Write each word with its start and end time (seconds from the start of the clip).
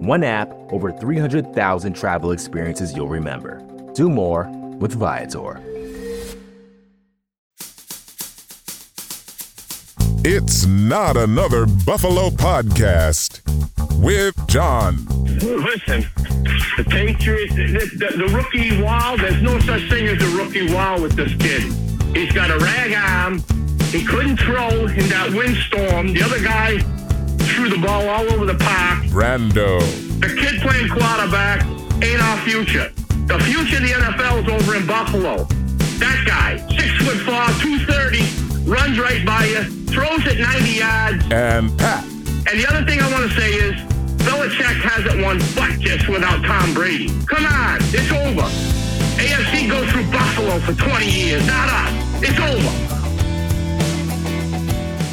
One 0.00 0.24
app, 0.24 0.50
over 0.72 0.90
300,000 0.90 1.92
travel 1.92 2.32
experiences 2.32 2.96
you'll 2.96 3.06
remember. 3.06 3.60
Do 3.92 4.08
more 4.08 4.44
with 4.78 4.94
Viator. 4.94 5.60
It's 10.24 10.64
not 10.64 11.18
another 11.18 11.66
Buffalo 11.84 12.30
podcast 12.30 13.42
with 14.02 14.34
John. 14.48 15.04
Listen, 15.26 16.06
the 16.78 16.86
Patriots, 16.88 17.54
the, 17.54 17.66
the, 17.66 18.26
the 18.26 18.34
rookie 18.34 18.82
wall, 18.82 19.18
there's 19.18 19.42
no 19.42 19.58
such 19.60 19.86
thing 19.90 20.06
as 20.08 20.22
a 20.22 20.34
rookie 20.34 20.72
wall 20.72 21.02
with 21.02 21.12
this 21.12 21.34
kid. 21.34 21.70
He's 22.16 22.32
got 22.32 22.50
a 22.50 22.58
rag 22.58 22.94
arm. 22.94 23.44
He 23.90 24.02
couldn't 24.02 24.38
throw 24.38 24.70
in 24.70 25.10
that 25.10 25.30
windstorm. 25.34 26.14
The 26.14 26.22
other 26.22 26.42
guy 26.42 26.78
threw 27.60 27.68
the 27.68 27.86
ball 27.86 28.08
all 28.08 28.24
over 28.32 28.46
the 28.46 28.54
park. 28.54 29.04
Brando. 29.12 29.80
The 30.20 30.28
kid 30.28 30.62
playing 30.62 30.88
quarterback 30.88 31.62
ain't 32.02 32.22
our 32.22 32.38
future. 32.38 32.88
The 33.28 33.38
future 33.44 33.76
of 33.76 33.82
the 33.82 33.92
NFL 34.00 34.42
is 34.42 34.48
over 34.48 34.76
in 34.76 34.86
Buffalo. 34.86 35.44
That 36.00 36.24
guy, 36.24 36.56
six 36.72 36.88
foot 37.04 37.20
four, 37.20 37.44
230, 37.60 38.64
runs 38.64 38.98
right 38.98 39.26
by 39.26 39.44
you, 39.44 39.64
throws 39.92 40.24
it 40.26 40.40
90 40.40 40.70
yards. 40.72 41.24
And 41.30 41.76
Pat. 41.76 42.02
And 42.48 42.56
the 42.56 42.66
other 42.66 42.86
thing 42.86 42.98
I 43.00 43.12
want 43.12 43.30
to 43.30 43.36
say 43.38 43.52
is, 43.52 43.76
Belichick 44.24 44.80
hasn't 44.80 45.20
won 45.22 45.38
butt 45.54 45.78
just 45.80 46.08
without 46.08 46.42
Tom 46.42 46.72
Brady. 46.72 47.08
Come 47.26 47.44
on, 47.44 47.76
it's 47.92 48.10
over. 48.10 48.48
AFC 49.20 49.68
goes 49.68 49.90
through 49.92 50.10
Buffalo 50.10 50.58
for 50.60 50.72
20 50.72 51.10
years, 51.10 51.46
not 51.46 51.68
us. 51.68 52.22
It's 52.22 52.40
over. 52.40 52.99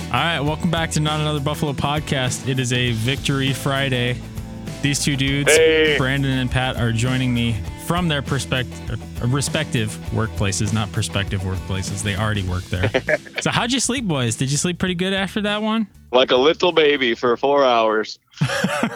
All 0.08 0.14
right, 0.14 0.40
welcome 0.40 0.72
back 0.72 0.92
to 0.92 1.02
Not 1.02 1.20
Another 1.20 1.42
Buffalo 1.42 1.74
podcast. 1.74 2.48
It 2.48 2.60
is 2.60 2.72
a 2.72 2.92
Victory 2.94 3.52
Friday. 3.52 4.18
These 4.82 5.04
two 5.04 5.18
dudes, 5.18 5.52
Hey. 5.56 5.98
Brandon 5.98 6.38
and 6.38 6.50
Pat, 6.50 6.78
are 6.78 6.94
joining 6.94 7.34
me 7.34 7.56
from 7.86 8.08
their 8.08 8.22
perspective, 8.22 9.34
respective 9.34 9.90
workplaces, 10.12 10.74
not 10.74 10.90
prospective 10.94 11.42
workplaces. 11.42 12.04
They 12.04 12.16
already 12.16 12.44
work 12.44 12.64
there. 12.66 12.90
so, 13.42 13.52
how'd 13.52 13.74
you 13.74 13.82
sleep, 13.82 14.06
boys? 14.06 14.38
Did 14.38 14.50
you 14.50 14.56
sleep 14.58 14.80
pretty 14.80 14.96
good 14.96 15.14
after 15.14 15.42
that 15.42 15.62
one? 15.62 15.88
like 16.14 16.32
a 16.32 16.38
little 16.38 16.72
baby 16.72 17.14
for 17.16 17.36
four 17.36 17.66
hours. 17.66 18.18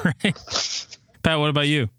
right. 0.06 0.88
Pat, 1.24 1.38
what 1.40 1.50
about 1.50 1.68
you? 1.68 1.90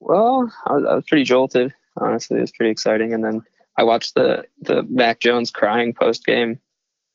Well, 0.00 0.52
I 0.66 0.72
was, 0.74 0.84
I 0.84 0.94
was 0.94 1.04
pretty 1.08 1.24
jolted. 1.24 1.72
Honestly, 1.96 2.36
it 2.36 2.42
was 2.42 2.52
pretty 2.52 2.70
exciting. 2.70 3.14
And 3.14 3.24
then 3.24 3.42
I 3.78 3.84
watched 3.84 4.14
the 4.14 4.44
the 4.60 4.82
Mac 4.82 5.20
Jones 5.20 5.50
crying 5.50 5.94
post 5.94 6.26
game. 6.26 6.60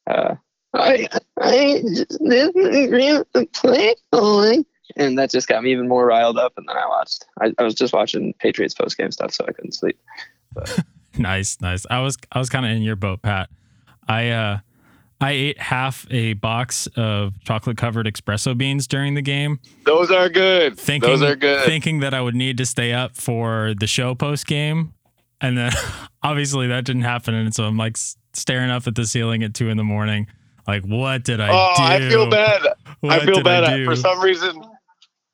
Uh, 0.10 0.36
I 0.74 1.08
I 1.40 1.82
just 1.96 2.20
didn't 2.24 2.76
agree 2.76 3.18
with 3.18 3.32
the 3.34 3.46
play 3.48 3.96
calling, 4.12 4.66
and 4.96 5.18
that 5.18 5.32
just 5.32 5.48
got 5.48 5.64
me 5.64 5.72
even 5.72 5.88
more 5.88 6.06
riled 6.06 6.38
up. 6.38 6.54
And 6.58 6.68
then 6.68 6.78
I 6.78 6.88
watched. 6.88 7.26
I, 7.42 7.54
I 7.58 7.64
was 7.64 7.74
just 7.74 7.94
watching 7.94 8.34
Patriots 8.40 8.74
post 8.74 8.98
game 8.98 9.12
stuff, 9.12 9.34
so 9.34 9.46
I 9.48 9.52
couldn't 9.52 9.74
sleep. 9.74 10.00
Nice, 11.18 11.58
nice. 11.60 11.86
I 11.90 12.00
was 12.02 12.18
I 12.32 12.40
was 12.40 12.50
kind 12.50 12.66
of 12.66 12.72
in 12.72 12.82
your 12.82 12.96
boat, 12.96 13.22
Pat. 13.24 13.50
I 14.08 14.30
uh 14.30 14.60
I 15.20 15.32
ate 15.32 15.60
half 15.60 16.08
a 16.12 16.34
box 16.34 16.88
of 16.96 17.34
chocolate 17.44 17.76
covered 17.78 18.06
espresso 18.06 18.58
beans 18.58 18.88
during 18.88 19.16
the 19.16 19.22
game. 19.22 19.60
Those 19.86 20.12
are 20.12 20.30
good. 20.30 20.78
thinking 20.80 21.10
Those 21.10 21.22
are 21.22 21.36
good. 21.36 21.66
thinking 21.66 22.00
that 22.02 22.14
I 22.14 22.22
would 22.22 22.36
need 22.36 22.58
to 22.60 22.66
stay 22.66 22.94
up 22.94 23.18
for 23.18 23.74
the 23.78 23.88
show 23.88 24.16
post 24.16 24.48
game, 24.48 24.94
and 25.42 25.58
then 25.58 25.74
obviously 26.24 26.68
that 26.68 26.86
didn't 26.86 27.02
happen, 27.02 27.34
and 27.34 27.54
so 27.54 27.66
I'm 27.66 27.76
like 27.76 27.98
staring 28.34 28.70
up 28.70 28.88
at 28.88 28.96
the 28.96 29.06
ceiling 29.06 29.44
at 29.44 29.54
two 29.54 29.68
in 29.70 29.76
the 29.76 29.84
morning, 29.84 30.28
like 30.70 30.84
what 30.84 31.24
did 31.24 31.42
I 31.42 31.50
oh, 31.52 31.74
do? 31.76 31.84
I 31.84 32.10
feel 32.10 32.30
bad. 32.30 32.62
What 33.00 33.14
I 33.14 33.26
feel 33.26 33.44
bad. 33.44 33.64
I 33.64 33.86
for 33.86 33.96
some 33.96 34.20
reason, 34.22 34.62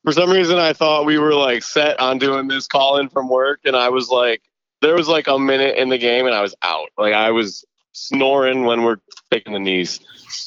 for 0.04 0.12
some 0.12 0.30
reason, 0.30 0.58
I 0.58 0.74
thought 0.74 1.06
we 1.06 1.18
were 1.18 1.34
like 1.34 1.64
set 1.64 2.00
on 2.00 2.18
doing 2.18 2.48
this 2.48 2.68
call 2.68 2.98
in 2.98 3.10
from 3.10 3.28
work, 3.28 3.60
and 3.66 3.76
I 3.76 3.90
was 3.90 4.10
like, 4.10 4.42
there 4.82 4.96
was 4.96 5.08
like 5.08 5.28
a 5.28 5.38
minute 5.38 5.78
in 5.78 5.90
the 5.90 5.98
game, 5.98 6.26
and 6.26 6.34
I 6.34 6.42
was 6.42 6.56
out. 6.64 6.90
Like 6.98 7.14
I 7.14 7.32
was 7.32 7.66
snoring 7.92 8.66
when 8.66 8.84
we're 8.84 8.98
taking 9.32 9.54
the 9.54 9.60
knees. 9.60 10.00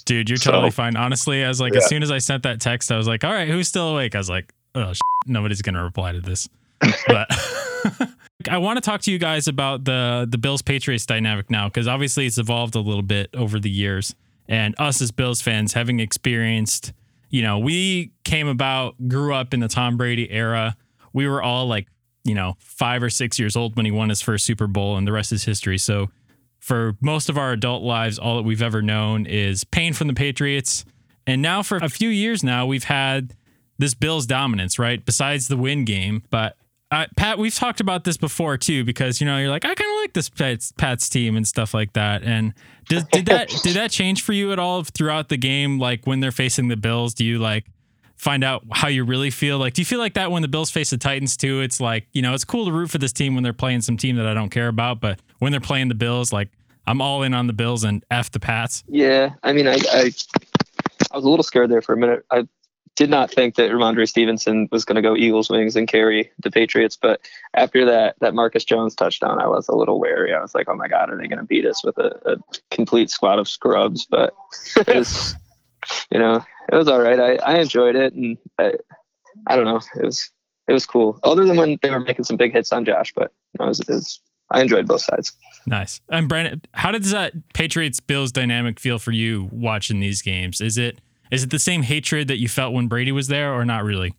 Dude, 0.05 0.29
you're 0.29 0.37
So- 0.37 0.53
totally 0.53 0.71
fine. 0.71 0.97
Honestly, 0.97 1.45
I 1.45 1.49
was 1.49 1.61
like, 1.61 1.75
as 1.75 1.87
soon 1.87 2.03
as 2.03 2.11
I 2.11 2.19
sent 2.19 2.43
that 2.45 2.61
text, 2.61 2.91
I 2.93 2.97
was 2.97 3.07
like, 3.07 3.25
all 3.25 3.33
right, 3.33 3.49
who's 3.49 3.69
still 3.69 3.91
awake? 3.91 4.15
I 4.15 4.19
was 4.19 4.31
like, 4.31 4.53
oh, 4.75 4.93
sh- 4.93 5.01
nobody's 5.27 5.63
gonna 5.63 5.83
reply 5.83 6.13
to 6.13 6.21
this. 6.21 6.49
But 7.07 7.29
I 8.49 8.59
want 8.59 8.77
to 8.77 8.81
talk 8.81 9.03
to 9.03 9.11
you 9.11 9.19
guys 9.19 9.49
about 9.49 9.85
the 9.85 10.27
the 10.31 10.39
Bills 10.39 10.63
Patriots 10.63 11.07
dynamic 11.07 11.51
now, 11.51 11.69
because 11.69 11.89
obviously 11.89 12.27
it's 12.27 12.39
evolved 12.39 12.77
a 12.77 12.81
little 12.81 13.03
bit 13.03 13.31
over 13.35 13.59
the 13.59 13.71
years, 13.71 14.15
and 14.49 14.75
us 14.79 15.01
as 15.03 15.11
Bills 15.11 15.41
fans 15.43 15.75
having 15.75 16.01
experienced, 16.01 16.93
you 17.31 17.43
know, 17.43 17.59
we 17.59 18.13
came 18.25 18.49
about, 18.49 18.95
grew 19.09 19.35
up 19.35 19.53
in 19.53 19.61
the 19.61 19.69
Tom 19.69 19.97
Brady 19.97 20.31
era. 20.31 20.77
We 21.13 21.29
were 21.29 21.43
all 21.43 21.67
like, 21.67 21.89
you 22.25 22.35
know, 22.35 22.57
five 22.59 23.03
or 23.03 23.11
six 23.11 23.39
years 23.39 23.57
old 23.57 23.77
when 23.77 23.85
he 23.85 23.93
won 23.93 24.09
his 24.09 24.23
first 24.23 24.45
Super 24.45 24.67
Bowl, 24.67 24.97
and 24.97 25.07
the 25.07 25.13
rest 25.13 25.33
is 25.33 25.45
history. 25.45 25.79
So 25.79 26.09
for 26.59 26.97
most 27.01 27.29
of 27.29 27.39
our 27.39 27.53
adult 27.53 27.83
lives, 27.83 28.19
all 28.19 28.37
that 28.37 28.43
we've 28.43 28.63
ever 28.63 28.83
known 28.83 29.27
is 29.27 29.65
pain 29.65 29.93
from 29.93 30.09
the 30.09 30.15
Patriots. 30.15 30.85
And 31.27 31.43
now, 31.43 31.63
for 31.63 31.77
a 31.77 31.89
few 31.89 32.09
years 32.09 32.43
now, 32.43 32.67
we've 32.67 32.85
had 32.85 33.35
this 33.79 33.95
Bills 33.95 34.27
dominance, 34.27 34.79
right? 34.79 35.05
Besides 35.05 35.49
the 35.49 35.57
win 35.57 35.85
game. 35.85 36.23
But 36.31 36.57
uh, 36.91 37.07
Pat, 37.17 37.39
we've 37.39 37.55
talked 37.55 37.81
about 37.81 38.05
this 38.05 38.17
before 38.17 38.57
too, 38.57 38.83
because 38.83 39.21
you 39.21 39.27
know 39.27 39.37
you're 39.39 39.51
like, 39.51 39.65
I 39.65 39.75
kind 39.75 39.91
of 39.91 39.97
like 40.01 40.15
this 40.15 40.29
Pat's, 40.31 40.73
Pat's 40.73 41.09
team 41.09 41.37
and 41.37 41.47
stuff 41.47 41.75
like 41.75 41.93
that. 41.93 42.23
And 42.23 42.55
did, 42.89 43.09
did 43.11 43.27
that 43.27 43.49
did 43.63 43.75
that 43.77 43.91
change 43.91 44.23
for 44.23 44.33
you 44.33 44.53
at 44.53 44.59
all 44.59 44.83
throughout 44.85 45.29
the 45.29 45.37
game? 45.37 45.79
Like 45.79 46.07
when 46.07 46.21
they're 46.21 46.33
facing 46.33 46.69
the 46.69 46.77
Bills, 46.77 47.13
do 47.13 47.25
you 47.25 47.39
like 47.39 47.67
find 48.17 48.43
out 48.43 48.65
how 48.73 48.89
you 48.89 49.05
really 49.05 49.31
feel? 49.31 49.59
Like, 49.59 49.75
do 49.75 49.83
you 49.83 49.87
feel 49.87 49.99
like 49.99 50.15
that 50.15 50.31
when 50.31 50.41
the 50.41 50.49
Bills 50.49 50.71
face 50.71 50.91
the 50.91 50.97
Titans 50.97 51.37
too? 51.37 51.61
It's 51.61 51.79
like 51.79 52.07
you 52.13 52.23
know, 52.23 52.33
it's 52.33 52.45
cool 52.45 52.65
to 52.65 52.73
root 52.73 52.91
for 52.91 52.99
this 52.99 53.13
team 53.13 53.35
when 53.35 53.45
they're 53.45 53.53
playing 53.53 53.83
some 53.83 53.99
team 53.99 54.17
that 54.17 54.27
I 54.27 54.33
don't 54.33 54.51
care 54.51 54.69
about, 54.69 55.01
but 55.01 55.21
when 55.41 55.53
they're 55.53 55.61
playing 55.61 55.89
the 55.89 55.95
Bills, 55.95 56.33
like 56.33 56.49
I'm 56.87 57.03
all 57.03 57.23
in 57.23 57.35
on 57.35 57.49
the 57.49 57.53
Bills 57.53 57.85
and 57.85 58.03
f 58.11 58.31
the 58.31 58.41
Pats. 58.41 58.83
Yeah, 58.89 59.35
I 59.43 59.53
mean, 59.53 59.69
I 59.69 59.75
I, 59.93 60.11
I 61.13 61.17
was 61.17 61.25
a 61.25 61.29
little 61.29 61.43
scared 61.43 61.71
there 61.71 61.83
for 61.83 61.93
a 61.93 61.99
minute. 61.99 62.25
I 62.31 62.49
did 62.99 63.11
not 63.11 63.31
think 63.31 63.55
that 63.55 63.71
Rhamondre 63.71 64.09
Stevenson 64.09 64.69
was 64.73 64.85
going 64.85 64.97
to 64.97 65.03
go 65.03 65.15
Eagles 65.15 65.49
wings 65.49 65.77
and 65.77 65.87
carry 65.87 66.33
the 66.43 66.51
Patriots, 66.51 66.99
but 67.01 67.21
after 67.55 67.85
that 67.85 68.17
that 68.19 68.35
Marcus 68.35 68.65
Jones 68.65 68.97
touchdown, 68.97 69.41
I 69.41 69.47
was 69.47 69.69
a 69.69 69.77
little 69.77 70.01
wary. 70.01 70.35
I 70.35 70.41
was 70.43 70.53
like, 70.53 70.69
oh 70.69 70.75
my 70.75 70.89
god, 70.89 71.09
are 71.09 71.17
they 71.17 71.29
going 71.29 71.39
to 71.39 71.45
beat 71.45 71.65
us 71.65 71.85
with 71.85 71.97
a, 71.99 72.19
a 72.27 72.37
complete 72.73 73.09
squad 73.09 73.39
of 73.39 73.49
scrubs? 73.49 74.05
But 74.05 74.35
it 74.77 74.97
was, 74.97 75.37
you 76.11 76.19
know, 76.19 76.45
it 76.73 76.75
was 76.75 76.89
all 76.89 77.01
right. 77.01 77.21
I, 77.21 77.37
I 77.37 77.61
enjoyed 77.61 77.95
it, 77.95 78.15
and 78.15 78.37
I, 78.59 78.73
I 79.47 79.55
don't 79.55 79.67
know, 79.67 79.81
it 79.95 80.05
was 80.05 80.29
it 80.67 80.73
was 80.73 80.85
cool. 80.85 81.21
Other 81.23 81.45
than 81.45 81.57
when 81.57 81.79
they 81.81 81.91
were 81.91 82.01
making 82.01 82.25
some 82.25 82.37
big 82.37 82.53
hits 82.53 82.73
on 82.73 82.85
Josh, 82.85 83.13
but 83.15 83.33
no, 83.61 83.67
it 83.67 83.69
was, 83.69 83.81
it 83.81 83.91
was 83.91 84.21
I 84.51 84.61
enjoyed 84.61 84.89
both 84.89 85.03
sides. 85.03 85.33
Nice. 85.67 86.01
And 86.09 86.29
Brandon, 86.29 86.63
how 86.75 86.91
does 86.91 87.13
that 87.13 87.33
Patriots 87.55 88.01
Bills 88.01 88.33
dynamic 88.33 88.81
feel 88.81 88.99
for 88.99 89.13
you 89.13 89.49
watching 89.53 90.01
these 90.01 90.21
games? 90.21 90.61
Is 90.61 90.79
it 90.79 91.01
is 91.31 91.43
it 91.43 91.51
the 91.51 91.59
same 91.59 91.83
hatred 91.83 92.29
that 92.29 92.39
you 92.39 92.49
felt 92.49 92.73
when 92.73 92.89
Brady 92.89 93.13
was 93.13 93.29
there, 93.29 93.53
or 93.53 93.65
not 93.65 93.85
really? 93.85 94.15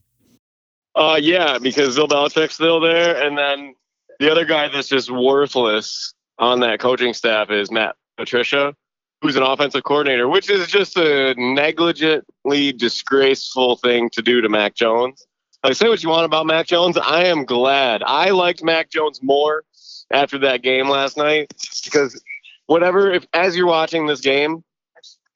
Uh, 0.95 1.19
yeah, 1.21 1.57
because 1.59 1.95
Bill 1.95 2.07
Belichick's 2.07 2.55
still 2.55 2.79
there, 2.79 3.21
and 3.25 3.37
then 3.37 3.73
the 4.19 4.31
other 4.31 4.45
guy 4.45 4.67
that's 4.67 4.89
just 4.89 5.09
worthless 5.09 6.13
on 6.37 6.59
that 6.59 6.79
coaching 6.79 7.13
staff 7.13 7.49
is 7.49 7.71
Matt 7.71 7.95
Patricia, 8.17 8.75
who's 9.21 9.35
an 9.35 9.43
offensive 9.43 9.83
coordinator, 9.83 10.27
which 10.27 10.49
is 10.49 10.67
just 10.67 10.97
a 10.97 11.33
negligently 11.37 12.73
disgraceful 12.73 13.77
thing 13.77 14.09
to 14.11 14.21
do 14.21 14.41
to 14.41 14.49
Mac 14.49 14.75
Jones. 14.75 15.25
Like, 15.63 15.75
say 15.75 15.89
what 15.89 16.01
you 16.03 16.09
want 16.09 16.25
about 16.25 16.45
Mac 16.45 16.67
Jones. 16.67 16.97
I 16.97 17.25
am 17.25 17.45
glad. 17.45 18.01
I 18.05 18.29
liked 18.29 18.63
Mac 18.63 18.89
Jones 18.89 19.21
more 19.21 19.63
after 20.11 20.37
that 20.39 20.61
game 20.61 20.89
last 20.89 21.17
night 21.17 21.53
because 21.83 22.21
whatever. 22.67 23.11
If 23.11 23.25
as 23.33 23.55
you're 23.57 23.67
watching 23.67 24.05
this 24.05 24.21
game, 24.21 24.63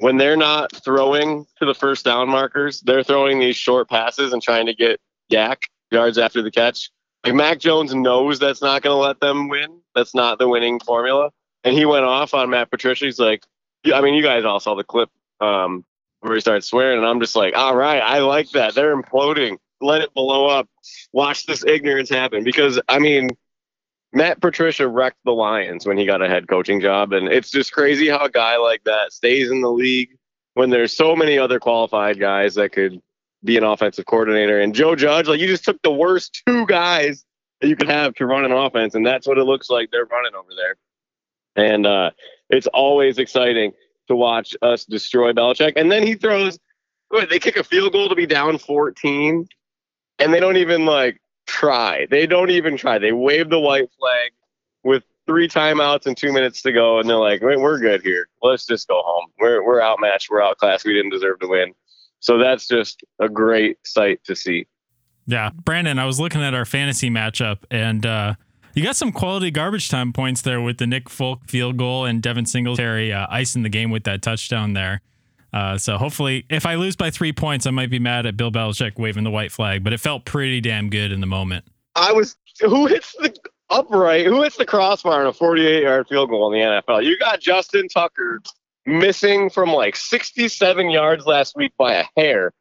when 0.04 0.18
they're 0.18 0.36
not 0.36 0.70
throwing 0.84 1.46
to 1.60 1.66
the 1.66 1.74
first 1.74 2.04
down 2.04 2.28
markers, 2.28 2.82
they're 2.82 3.06
throwing 3.06 3.40
these 3.40 3.56
short 3.56 3.90
passes 3.90 4.34
and 4.34 4.42
trying 4.42 4.66
to 4.66 4.74
get 4.74 5.00
YAC 5.32 5.62
yards 5.92 6.18
after 6.18 6.42
the 6.42 6.52
catch. 6.52 6.92
Like 7.24 7.36
Mac 7.36 7.58
Jones 7.58 7.96
knows 7.96 8.38
that's 8.38 8.62
not 8.62 8.82
going 8.82 8.94
to 8.94 9.00
let 9.00 9.22
them 9.22 9.48
win. 9.48 9.80
That's 9.96 10.14
not 10.14 10.40
the 10.40 10.50
winning 10.50 10.82
formula. 10.82 11.32
And 11.64 11.74
he 11.74 11.86
went 11.86 12.04
off 12.04 12.34
on 12.34 12.50
Matt 12.50 12.70
Patricia. 12.70 13.06
He's 13.06 13.18
like, 13.18 13.46
I 13.94 14.02
mean, 14.02 14.14
you 14.14 14.22
guys 14.22 14.44
all 14.44 14.60
saw 14.60 14.76
the 14.76 14.84
clip 14.84 15.10
um, 15.40 15.86
where 16.20 16.34
he 16.34 16.42
started 16.42 16.66
swearing, 16.66 16.98
and 16.98 17.08
I'm 17.08 17.22
just 17.22 17.38
like, 17.38 17.56
all 17.56 17.74
right, 17.74 18.02
I 18.02 18.20
like 18.20 18.50
that. 18.52 18.76
They're 18.76 19.02
imploding. 19.02 19.56
Let 19.80 20.02
it 20.02 20.14
blow 20.14 20.48
up. 20.48 20.68
Watch 21.14 21.46
this 21.46 21.64
ignorance 21.64 22.10
happen. 22.10 22.44
Because 22.44 22.78
I 22.90 23.00
mean, 23.00 23.30
Matt 24.14 24.42
Patricia 24.42 24.88
wrecked 24.88 25.18
the 25.26 25.32
Lions 25.32 25.88
when 25.88 25.98
he 25.98 26.06
got 26.06 26.22
a 26.22 26.28
head 26.28 26.48
coaching 26.48 26.80
job, 26.80 27.14
and 27.14 27.28
it's 27.28 27.50
just 27.50 27.74
crazy 27.74 28.08
how 28.08 28.20
a 28.20 28.30
guy 28.30 28.58
like 28.58 28.84
that 28.84 29.12
stays 29.12 29.50
in 29.50 29.62
the 29.62 29.72
league 29.72 30.16
when 30.54 30.70
there's 30.70 30.96
so 30.96 31.16
many 31.16 31.40
other 31.40 31.60
qualified 31.60 32.20
guys 32.20 32.54
that 32.56 32.72
could 32.72 33.02
be 33.44 33.58
an 33.58 33.64
offensive 33.64 34.06
coordinator. 34.06 34.60
And 34.60 34.76
Joe 34.76 34.96
Judge, 34.96 35.28
like 35.28 35.40
you 35.40 35.48
just 35.48 35.66
took 35.66 35.82
the 35.82 35.92
worst 35.92 36.44
two 36.48 36.66
guys 36.68 37.26
that 37.60 37.68
you 37.68 37.76
could 37.76 37.90
have 37.90 38.14
to 38.16 38.28
run 38.28 38.46
an 38.46 38.52
offense, 38.52 38.94
and 38.94 39.06
that's 39.06 39.28
what 39.28 39.40
it 39.40 39.46
looks 39.46 39.70
like 39.70 39.90
they're 39.92 40.06
running 40.06 40.36
over 40.36 40.50
there. 40.56 40.76
And 41.56 41.88
uh, 41.88 42.12
it's 42.50 42.68
always 42.68 43.18
exciting 43.18 43.72
to 44.08 44.16
watch 44.16 44.56
us 44.62 44.86
destroy 44.86 45.34
Belichick. 45.34 45.74
And 45.76 45.92
then 45.92 46.06
he 46.06 46.14
throws, 46.14 46.60
they 47.30 47.40
kick 47.40 47.58
a 47.58 47.64
field 47.64 47.94
goal 47.94 48.10
to 48.10 48.16
be 48.16 48.28
down 48.28 48.60
14, 48.60 49.48
and 50.20 50.34
they 50.34 50.40
don't 50.40 50.58
even 50.58 50.86
like 50.86 51.20
try. 51.46 52.08
They 52.10 52.26
don't 52.26 52.50
even 52.50 52.78
try. 52.78 53.00
They 53.00 53.12
wave 53.12 53.50
the 53.50 53.60
white 53.60 53.90
flag 54.00 54.32
with 54.84 55.04
three 55.26 55.48
timeouts 55.48 56.06
and 56.06 56.18
two 56.18 56.34
minutes 56.34 56.62
to 56.64 56.72
go, 56.72 57.00
and 57.00 57.10
they're 57.10 57.18
like, 57.18 57.42
"We're 57.42 57.80
good 57.80 58.02
here. 58.02 58.28
Let's 58.42 58.66
just 58.66 58.88
go 58.88 59.02
home. 59.04 59.28
We're 59.40 59.64
we're 59.64 59.82
outmatched. 59.82 60.30
We're 60.30 60.42
outclassed. 60.42 60.86
We 60.86 60.94
didn't 60.94 61.12
deserve 61.12 61.40
to 61.40 61.48
win." 61.48 61.74
So 62.20 62.38
that's 62.38 62.68
just 62.68 63.04
a 63.20 63.28
great 63.28 63.78
sight 63.86 64.24
to 64.26 64.36
see. 64.36 64.66
Yeah, 65.26 65.52
Brandon, 65.64 66.00
I 66.00 66.06
was 66.06 66.20
looking 66.20 66.42
at 66.42 66.54
our 66.54 66.66
fantasy 66.66 67.10
matchup, 67.10 67.60
and 67.72 68.06
uh, 68.06 68.36
you 68.74 68.84
got 68.84 68.96
some 68.96 69.12
quality 69.12 69.52
garbage 69.52 69.90
time 69.90 70.12
points 70.12 70.42
there 70.42 70.62
with 70.62 70.78
the 70.78 70.88
Nick 70.88 71.10
Folk 71.10 71.48
field 71.48 71.78
goal 71.78 72.06
and 72.06 72.22
Devin 72.22 72.46
Singletary 72.46 73.14
uh, 73.14 73.28
icing 73.30 73.64
the 73.64 73.70
game 73.70 73.92
with 73.92 74.04
that 74.04 74.22
touchdown 74.22 74.74
there. 74.74 75.02
Uh, 75.54 75.78
so 75.78 75.98
hopefully, 75.98 76.46
if 76.50 76.66
I 76.66 76.76
lose 76.76 76.96
by 76.96 77.12
three 77.12 77.32
points, 77.32 77.68
I 77.68 77.72
might 77.72 77.92
be 77.92 78.00
mad 78.00 78.26
at 78.26 78.36
Bill 78.36 78.52
Belichick 78.52 78.98
waving 78.98 79.24
the 79.24 79.30
white 79.30 79.52
flag, 79.52 79.84
but 79.84 79.94
it 79.94 80.00
felt 80.00 80.26
pretty 80.26 80.60
damn 80.62 80.90
good 80.90 81.12
in 81.12 81.22
the 81.22 81.28
moment. 81.28 81.66
I 81.96 82.12
was 82.12 82.36
who 82.60 82.88
hits 82.88 83.14
the 83.20 83.36
upright, 83.70 84.26
who 84.26 84.42
hits 84.42 84.58
the 84.58 84.66
crossbar 84.66 85.22
on 85.22 85.28
a 85.28 85.34
48 85.34 85.84
yard 85.84 86.08
field 86.08 86.30
goal 86.30 86.52
in 86.52 86.60
the 86.60 86.66
NFL? 86.66 87.06
You 87.06 87.20
got 87.20 87.40
Justin 87.40 87.88
Tucker 87.88 88.42
missing 88.86 89.50
from 89.50 89.70
like 89.70 89.96
67 89.96 90.90
yards 90.90 91.26
last 91.28 91.56
week 91.56 91.74
by 91.78 91.94
a 91.94 92.06
hair, 92.18 92.52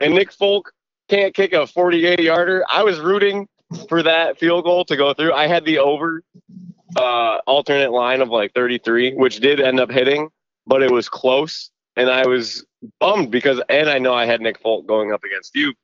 and 0.00 0.14
Nick 0.14 0.30
Folk 0.30 0.72
can't 1.08 1.34
kick 1.34 1.54
a 1.54 1.66
48 1.66 2.20
yarder. 2.20 2.64
I 2.70 2.82
was 2.82 3.00
rooting 3.00 3.48
for 3.88 4.02
that 4.02 4.38
field 4.38 4.64
goal 4.64 4.84
to 4.84 4.96
go 4.96 5.14
through. 5.14 5.32
I 5.32 5.46
had 5.46 5.64
the 5.64 5.78
over 5.78 6.22
uh, 6.96 7.38
alternate 7.46 7.92
line 7.92 8.20
of 8.20 8.28
like 8.28 8.52
33, 8.52 9.14
which 9.14 9.40
did 9.40 9.58
end 9.58 9.80
up 9.80 9.90
hitting, 9.90 10.28
but 10.66 10.82
it 10.82 10.90
was 10.90 11.08
close 11.08 11.70
and 11.96 12.10
I 12.10 12.26
was 12.26 12.64
bummed 13.00 13.30
because, 13.30 13.60
and 13.68 13.88
I 13.88 13.98
know 13.98 14.14
I 14.14 14.26
had 14.26 14.40
Nick 14.40 14.60
Folk 14.60 14.86
going 14.86 15.12
up 15.12 15.24
against 15.24 15.54
you, 15.54 15.74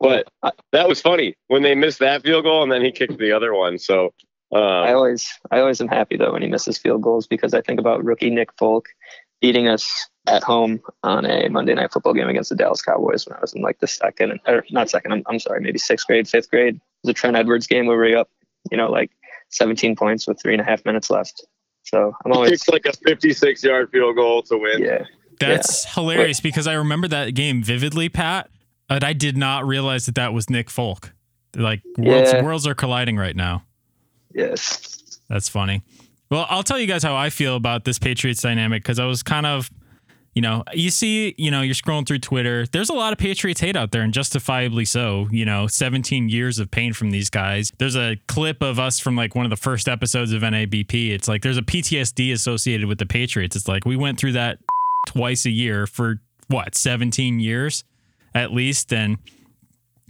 but 0.00 0.28
that 0.72 0.88
was 0.88 1.00
funny 1.00 1.34
when 1.48 1.62
they 1.62 1.74
missed 1.74 1.98
that 1.98 2.22
field 2.22 2.44
goal 2.44 2.62
and 2.62 2.70
then 2.70 2.84
he 2.84 2.92
kicked 2.92 3.18
the 3.18 3.32
other 3.32 3.54
one. 3.54 3.78
So 3.78 4.12
um, 4.52 4.62
I 4.62 4.92
always, 4.92 5.30
I 5.50 5.60
always 5.60 5.80
am 5.80 5.88
happy 5.88 6.16
though 6.16 6.32
when 6.32 6.42
he 6.42 6.48
misses 6.48 6.78
field 6.78 7.02
goals 7.02 7.26
because 7.26 7.52
I 7.52 7.60
think 7.60 7.80
about 7.80 8.04
rookie 8.04 8.30
Nick 8.30 8.50
Folk 8.58 8.88
beating 9.40 9.68
us 9.68 10.08
at 10.26 10.42
home 10.42 10.80
on 11.02 11.24
a 11.24 11.48
Monday 11.48 11.74
night 11.74 11.92
football 11.92 12.14
game 12.14 12.28
against 12.28 12.50
the 12.50 12.56
Dallas 12.56 12.82
Cowboys 12.82 13.26
when 13.26 13.36
I 13.36 13.40
was 13.40 13.54
in 13.54 13.62
like 13.62 13.78
the 13.80 13.86
second, 13.86 14.40
or 14.46 14.64
not 14.70 14.90
second, 14.90 15.12
I'm, 15.12 15.22
I'm 15.26 15.38
sorry, 15.38 15.60
maybe 15.60 15.78
sixth 15.78 16.06
grade, 16.06 16.28
fifth 16.28 16.50
grade. 16.50 16.76
It 16.76 16.80
was 17.04 17.10
a 17.10 17.14
Trent 17.14 17.36
Edwards 17.36 17.66
game 17.66 17.86
where 17.86 17.98
we 17.98 18.12
were 18.12 18.18
up, 18.18 18.30
you 18.70 18.76
know, 18.76 18.90
like 18.90 19.10
17 19.50 19.96
points 19.96 20.26
with 20.26 20.40
three 20.40 20.52
and 20.52 20.60
a 20.60 20.64
half 20.64 20.84
minutes 20.84 21.10
left. 21.10 21.46
So 21.90 22.14
I'm 22.24 22.32
always 22.32 22.62
kicked 22.62 22.86
like 22.86 22.94
a 22.94 22.96
56 22.96 23.64
yard 23.64 23.90
field 23.90 24.16
goal 24.16 24.42
to 24.42 24.58
win. 24.58 24.82
Yeah. 24.82 25.04
That's 25.40 25.84
yeah. 25.84 25.92
hilarious 25.94 26.40
because 26.40 26.66
I 26.66 26.74
remember 26.74 27.08
that 27.08 27.34
game 27.34 27.62
vividly, 27.62 28.08
Pat, 28.08 28.50
but 28.88 29.04
I 29.04 29.12
did 29.12 29.36
not 29.36 29.66
realize 29.66 30.06
that 30.06 30.16
that 30.16 30.32
was 30.32 30.50
Nick 30.50 30.68
Folk. 30.70 31.12
Like 31.56 31.82
worlds, 31.96 32.32
yeah. 32.32 32.42
worlds 32.42 32.66
are 32.66 32.74
colliding 32.74 33.16
right 33.16 33.34
now. 33.34 33.64
Yes. 34.34 35.20
That's 35.28 35.48
funny. 35.48 35.82
Well, 36.30 36.46
I'll 36.50 36.62
tell 36.62 36.78
you 36.78 36.86
guys 36.86 37.02
how 37.02 37.16
I 37.16 37.30
feel 37.30 37.56
about 37.56 37.84
this 37.84 37.98
Patriots 37.98 38.42
dynamic 38.42 38.82
because 38.82 38.98
I 38.98 39.06
was 39.06 39.22
kind 39.22 39.46
of, 39.46 39.70
you 40.34 40.42
know, 40.42 40.62
you 40.72 40.90
see, 40.90 41.34
you 41.36 41.50
know, 41.50 41.62
you're 41.62 41.74
scrolling 41.74 42.06
through 42.06 42.20
Twitter. 42.20 42.66
There's 42.66 42.90
a 42.90 42.94
lot 42.94 43.12
of 43.12 43.18
Patriots 43.18 43.60
hate 43.60 43.76
out 43.76 43.90
there, 43.90 44.02
and 44.02 44.12
justifiably 44.12 44.84
so. 44.84 45.28
You 45.30 45.44
know, 45.44 45.66
17 45.66 46.28
years 46.28 46.58
of 46.58 46.70
pain 46.70 46.92
from 46.92 47.10
these 47.10 47.30
guys. 47.30 47.72
There's 47.78 47.96
a 47.96 48.16
clip 48.28 48.62
of 48.62 48.78
us 48.78 49.00
from 49.00 49.16
like 49.16 49.34
one 49.34 49.46
of 49.46 49.50
the 49.50 49.56
first 49.56 49.88
episodes 49.88 50.32
of 50.32 50.42
NABP. 50.42 51.10
It's 51.10 51.26
like 51.26 51.42
there's 51.42 51.58
a 51.58 51.62
PTSD 51.62 52.32
associated 52.32 52.86
with 52.86 52.98
the 52.98 53.06
Patriots. 53.06 53.56
It's 53.56 53.68
like 53.68 53.84
we 53.84 53.96
went 53.96 54.18
through 54.18 54.32
that 54.32 54.58
twice 55.06 55.44
a 55.44 55.50
year 55.50 55.86
for 55.86 56.20
what 56.48 56.74
17 56.74 57.40
years 57.40 57.84
at 58.34 58.52
least 58.52 58.92
and 58.92 59.18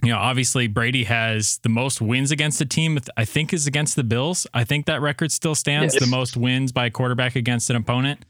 you 0.03 0.09
know 0.09 0.17
obviously 0.17 0.67
Brady 0.67 1.03
has 1.03 1.59
the 1.63 1.69
most 1.69 2.01
wins 2.01 2.31
against 2.31 2.59
the 2.59 2.65
team 2.65 2.97
I 3.17 3.25
think 3.25 3.53
is 3.53 3.67
against 3.67 3.95
the 3.95 4.03
Bills 4.03 4.47
I 4.53 4.63
think 4.63 4.85
that 4.85 5.01
record 5.01 5.31
still 5.31 5.55
stands 5.55 5.93
yes. 5.93 6.03
the 6.03 6.09
most 6.09 6.37
wins 6.37 6.71
by 6.71 6.87
a 6.87 6.89
quarterback 6.89 7.35
against 7.35 7.69
an 7.69 7.75
opponent 7.75 8.23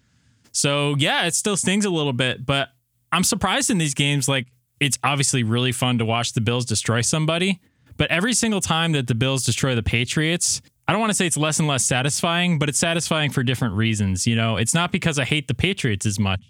so 0.60 0.96
yeah 0.98 1.26
it 1.26 1.36
still 1.36 1.58
stings 1.58 1.86
a 1.86 1.90
little 1.90 2.14
bit 2.14 2.46
but 2.46 2.70
I'm 3.12 3.24
surprised 3.24 3.70
in 3.70 3.78
these 3.78 3.94
games 3.94 4.28
like 4.28 4.48
it's 4.80 4.98
obviously 5.04 5.44
really 5.44 5.72
fun 5.72 5.98
to 5.98 6.06
watch 6.06 6.34
the 6.34 6.42
Bills 6.42 6.66
destroy 6.66 7.02
somebody 7.02 7.60
but 7.98 8.10
every 8.12 8.34
single 8.34 8.62
time 8.62 8.92
that 8.94 9.08
the 9.08 9.16
Bills 9.16 9.44
destroy 9.44 9.76
the 9.76 9.84
Patriots 9.84 10.62
I 10.90 10.92
don't 10.92 11.02
want 11.02 11.12
to 11.12 11.14
say 11.14 11.28
it's 11.28 11.38
less 11.38 11.60
and 11.60 11.68
less 11.68 11.86
satisfying, 11.86 12.58
but 12.58 12.68
it's 12.68 12.80
satisfying 12.80 13.30
for 13.30 13.44
different 13.44 13.76
reasons. 13.76 14.26
You 14.26 14.36
know, 14.36 14.58
it's 14.58 14.74
not 14.74 14.92
because 14.92 15.20
I 15.20 15.24
hate 15.24 15.48
the 15.48 15.54
Patriots 15.54 16.04
as 16.08 16.18
much. 16.18 16.42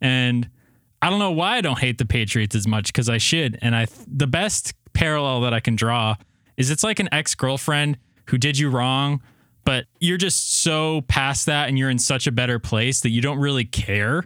And 0.00 0.50
I 1.00 1.10
don't 1.10 1.20
know 1.20 1.30
why 1.30 1.58
I 1.58 1.60
don't 1.60 1.78
hate 1.78 1.98
the 1.98 2.04
Patriots 2.04 2.56
as 2.56 2.66
much 2.66 2.88
because 2.88 3.08
I 3.08 3.18
should. 3.18 3.56
And 3.62 3.76
I 3.76 3.86
the 4.08 4.26
best 4.26 4.74
parallel 4.94 5.42
that 5.42 5.54
I 5.54 5.60
can 5.60 5.76
draw 5.76 6.16
is 6.56 6.72
it's 6.72 6.82
like 6.82 6.98
an 6.98 7.08
ex 7.12 7.36
girlfriend 7.36 7.98
who 8.30 8.36
did 8.36 8.58
you 8.58 8.68
wrong, 8.68 9.22
but 9.64 9.86
you're 10.00 10.18
just 10.18 10.62
so 10.62 11.02
past 11.02 11.46
that 11.46 11.68
and 11.68 11.78
you're 11.78 11.90
in 11.90 11.98
such 11.98 12.26
a 12.26 12.32
better 12.32 12.58
place 12.58 13.00
that 13.00 13.10
you 13.10 13.20
don't 13.20 13.38
really 13.38 13.64
care 13.64 14.24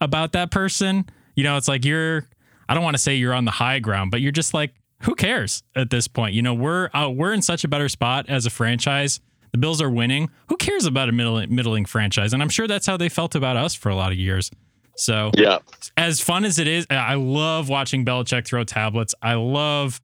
about 0.00 0.32
that 0.32 0.50
person. 0.50 1.08
You 1.34 1.44
know, 1.44 1.56
it's 1.56 1.68
like 1.68 1.84
you're 1.84 2.26
I 2.68 2.74
don't 2.74 2.82
want 2.82 2.96
to 2.96 3.02
say 3.02 3.14
you're 3.14 3.34
on 3.34 3.44
the 3.44 3.50
high 3.52 3.78
ground, 3.78 4.10
but 4.10 4.20
you're 4.20 4.32
just 4.32 4.54
like 4.54 4.74
who 5.02 5.14
cares 5.14 5.62
at 5.76 5.90
this 5.90 6.08
point? 6.08 6.34
You 6.34 6.42
know, 6.42 6.54
we're 6.54 6.90
uh, 6.92 7.10
we're 7.10 7.32
in 7.32 7.42
such 7.42 7.64
a 7.64 7.68
better 7.68 7.88
spot 7.88 8.26
as 8.28 8.46
a 8.46 8.50
franchise. 8.50 9.20
The 9.52 9.58
Bills 9.58 9.80
are 9.80 9.90
winning. 9.90 10.28
Who 10.48 10.56
cares 10.56 10.84
about 10.84 11.08
a 11.08 11.12
middling, 11.12 11.54
middling 11.54 11.86
franchise? 11.86 12.32
And 12.32 12.42
I'm 12.42 12.50
sure 12.50 12.66
that's 12.66 12.86
how 12.86 12.96
they 12.96 13.08
felt 13.08 13.34
about 13.34 13.56
us 13.56 13.74
for 13.74 13.88
a 13.88 13.94
lot 13.94 14.12
of 14.12 14.18
years. 14.18 14.50
So 14.96 15.30
yeah, 15.36 15.58
as 15.96 16.20
fun 16.20 16.44
as 16.44 16.58
it 16.58 16.66
is, 16.66 16.86
I 16.90 17.14
love 17.14 17.68
watching 17.68 18.04
Belichick 18.04 18.46
throw 18.46 18.64
tablets. 18.64 19.14
I 19.22 19.34
love, 19.34 20.00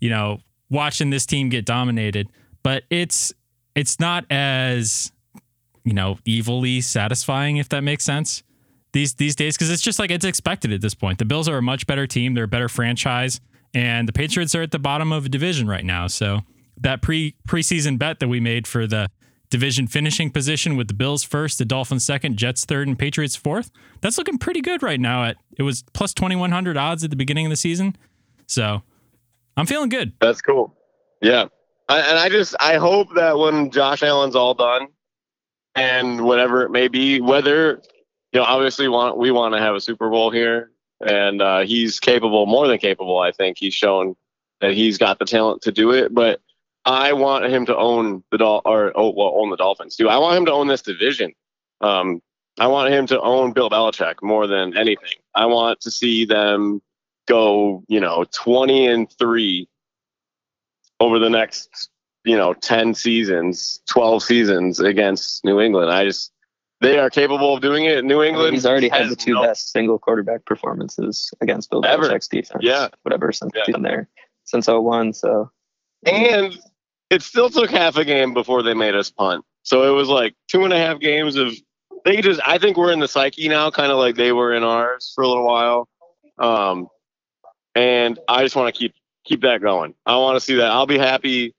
you 0.00 0.08
know, 0.08 0.38
watching 0.70 1.10
this 1.10 1.26
team 1.26 1.48
get 1.48 1.64
dominated. 1.64 2.28
But 2.62 2.84
it's 2.88 3.32
it's 3.76 4.00
not 4.00 4.24
as 4.30 5.12
you 5.84 5.92
know 5.92 6.18
evilly 6.26 6.80
satisfying 6.80 7.58
if 7.58 7.68
that 7.68 7.82
makes 7.82 8.02
sense 8.02 8.42
these 8.96 9.14
these 9.14 9.36
days 9.36 9.56
because 9.56 9.70
it's 9.70 9.82
just 9.82 9.98
like 9.98 10.10
it's 10.10 10.24
expected 10.24 10.72
at 10.72 10.80
this 10.80 10.94
point. 10.94 11.18
The 11.18 11.24
Bills 11.24 11.48
are 11.48 11.58
a 11.58 11.62
much 11.62 11.86
better 11.86 12.06
team. 12.06 12.34
They're 12.34 12.44
a 12.44 12.48
better 12.48 12.68
franchise, 12.68 13.40
and 13.74 14.08
the 14.08 14.12
Patriots 14.12 14.54
are 14.54 14.62
at 14.62 14.70
the 14.70 14.78
bottom 14.78 15.12
of 15.12 15.26
a 15.26 15.28
division 15.28 15.68
right 15.68 15.84
now. 15.84 16.06
So 16.06 16.40
that 16.80 17.02
pre 17.02 17.34
preseason 17.46 17.98
bet 17.98 18.20
that 18.20 18.28
we 18.28 18.40
made 18.40 18.66
for 18.66 18.86
the 18.86 19.10
division 19.50 19.86
finishing 19.86 20.30
position 20.30 20.76
with 20.76 20.88
the 20.88 20.94
Bills 20.94 21.22
first, 21.22 21.58
the 21.58 21.64
Dolphins 21.64 22.04
second, 22.04 22.36
Jets 22.38 22.64
third, 22.64 22.88
and 22.88 22.98
Patriots 22.98 23.36
fourth. 23.36 23.70
That's 24.00 24.16
looking 24.18 24.38
pretty 24.38 24.62
good 24.62 24.82
right 24.82 24.98
now. 24.98 25.24
At 25.24 25.36
it 25.58 25.62
was 25.62 25.84
plus 25.92 26.14
twenty 26.14 26.36
one 26.36 26.50
hundred 26.50 26.78
odds 26.78 27.04
at 27.04 27.10
the 27.10 27.16
beginning 27.16 27.46
of 27.46 27.50
the 27.50 27.56
season, 27.56 27.96
so 28.46 28.82
I'm 29.58 29.66
feeling 29.66 29.90
good. 29.90 30.14
That's 30.20 30.40
cool. 30.40 30.74
Yeah, 31.20 31.46
I, 31.88 32.00
and 32.00 32.18
I 32.18 32.28
just 32.28 32.54
I 32.58 32.76
hope 32.76 33.14
that 33.14 33.38
when 33.38 33.70
Josh 33.70 34.02
Allen's 34.02 34.36
all 34.36 34.54
done, 34.54 34.88
and 35.74 36.24
whatever 36.24 36.62
it 36.62 36.70
may 36.70 36.88
be, 36.88 37.20
whether 37.20 37.82
you 38.32 38.40
know 38.40 38.44
obviously 38.44 38.88
want 38.88 39.18
we 39.18 39.30
want 39.30 39.54
to 39.54 39.60
have 39.60 39.74
a 39.74 39.80
Super 39.80 40.10
Bowl 40.10 40.30
here, 40.30 40.72
and 41.00 41.40
uh, 41.40 41.60
he's 41.60 42.00
capable, 42.00 42.46
more 42.46 42.66
than 42.66 42.78
capable. 42.78 43.18
I 43.18 43.32
think 43.32 43.58
he's 43.58 43.74
shown 43.74 44.16
that 44.60 44.72
he's 44.72 44.98
got 44.98 45.18
the 45.18 45.24
talent 45.24 45.62
to 45.62 45.72
do 45.72 45.92
it, 45.92 46.12
but 46.12 46.40
I 46.84 47.12
want 47.12 47.44
him 47.46 47.66
to 47.66 47.76
own 47.76 48.22
the 48.30 48.38
Dol 48.38 48.62
or 48.64 48.92
oh, 48.94 49.10
well, 49.10 49.34
own 49.36 49.50
the 49.50 49.56
Dolphins 49.56 49.96
too. 49.96 50.08
I 50.08 50.18
want 50.18 50.36
him 50.38 50.46
to 50.46 50.52
own 50.52 50.68
this 50.68 50.82
division. 50.82 51.34
Um, 51.80 52.22
I 52.58 52.68
want 52.68 52.92
him 52.92 53.06
to 53.08 53.20
own 53.20 53.52
Bill 53.52 53.68
Belichick 53.68 54.22
more 54.22 54.46
than 54.46 54.76
anything. 54.76 55.18
I 55.34 55.46
want 55.46 55.80
to 55.80 55.90
see 55.90 56.24
them 56.24 56.80
go, 57.26 57.82
you 57.88 58.00
know, 58.00 58.24
20 58.32 58.86
and 58.86 59.12
3 59.18 59.68
over 61.00 61.18
the 61.18 61.30
next, 61.30 61.90
you 62.24 62.36
know, 62.36 62.54
10 62.54 62.94
seasons, 62.94 63.80
12 63.88 64.22
seasons 64.22 64.80
against 64.80 65.44
New 65.44 65.60
England. 65.60 65.90
I 65.90 66.04
just 66.04 66.32
they 66.80 66.98
are 66.98 67.08
capable 67.08 67.54
of 67.54 67.62
doing 67.62 67.86
it. 67.86 68.04
New 68.04 68.20
I 68.20 68.26
mean, 68.26 68.34
England. 68.34 68.54
he's 68.54 68.66
already 68.66 68.88
had 68.90 69.08
the 69.08 69.16
two 69.16 69.32
no- 69.34 69.42
best 69.42 69.72
single 69.72 69.98
quarterback 69.98 70.44
performances 70.44 71.32
against 71.40 71.70
Bill. 71.70 71.80
Belichick's 71.82 72.28
defense. 72.28 72.62
Yeah. 72.62 72.88
Whatever 73.02 73.32
since 73.32 73.52
Yeah. 73.54 73.62
been 73.72 73.82
there 73.82 74.08
since 74.44 74.68
01. 74.68 75.12
So 75.14 75.50
And 76.04 76.58
it 77.10 77.22
still 77.22 77.48
took 77.48 77.70
half 77.70 77.96
a 77.96 78.04
game 78.04 78.34
before 78.34 78.62
they 78.62 78.74
made 78.74 78.94
us 78.94 79.10
punt. 79.10 79.44
So 79.62 79.90
it 79.90 79.96
was 79.96 80.08
like 80.08 80.34
two 80.48 80.64
and 80.64 80.72
a 80.72 80.78
half 80.78 81.00
games 81.00 81.36
of 81.36 81.54
they 82.04 82.20
just 82.20 82.40
I 82.46 82.58
think 82.58 82.76
we're 82.76 82.92
in 82.92 83.00
the 83.00 83.08
psyche 83.08 83.48
now, 83.48 83.70
kind 83.70 83.90
of 83.90 83.98
like 83.98 84.14
they 84.16 84.32
were 84.32 84.54
in 84.54 84.62
ours 84.62 85.12
for 85.14 85.24
a 85.24 85.28
little 85.28 85.46
while. 85.46 85.88
Um 86.38 86.88
and 87.74 88.18
I 88.28 88.42
just 88.42 88.54
want 88.54 88.72
to 88.74 88.78
keep 88.78 88.94
keep 89.26 89.42
that 89.42 89.60
going. 89.60 89.94
I 90.06 90.16
want 90.16 90.36
to 90.36 90.40
see 90.40 90.54
that. 90.54 90.70
I'll 90.70 90.86
be 90.86 90.98
happy 90.98 91.54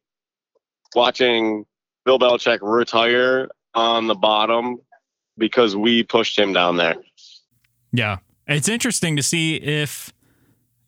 watching 0.96 1.66
Bill 2.06 2.18
Belichick 2.18 2.60
retire 2.62 3.50
on 3.74 4.08
the 4.08 4.16
bottom 4.16 4.78
because 5.38 5.76
we 5.76 6.04
pushed 6.04 6.38
him 6.38 6.54
down 6.54 6.78
there. 6.78 6.96
Yeah. 7.92 8.18
It's 8.48 8.70
interesting 8.70 9.18
to 9.18 9.24
see 9.24 9.56
if, 9.56 10.14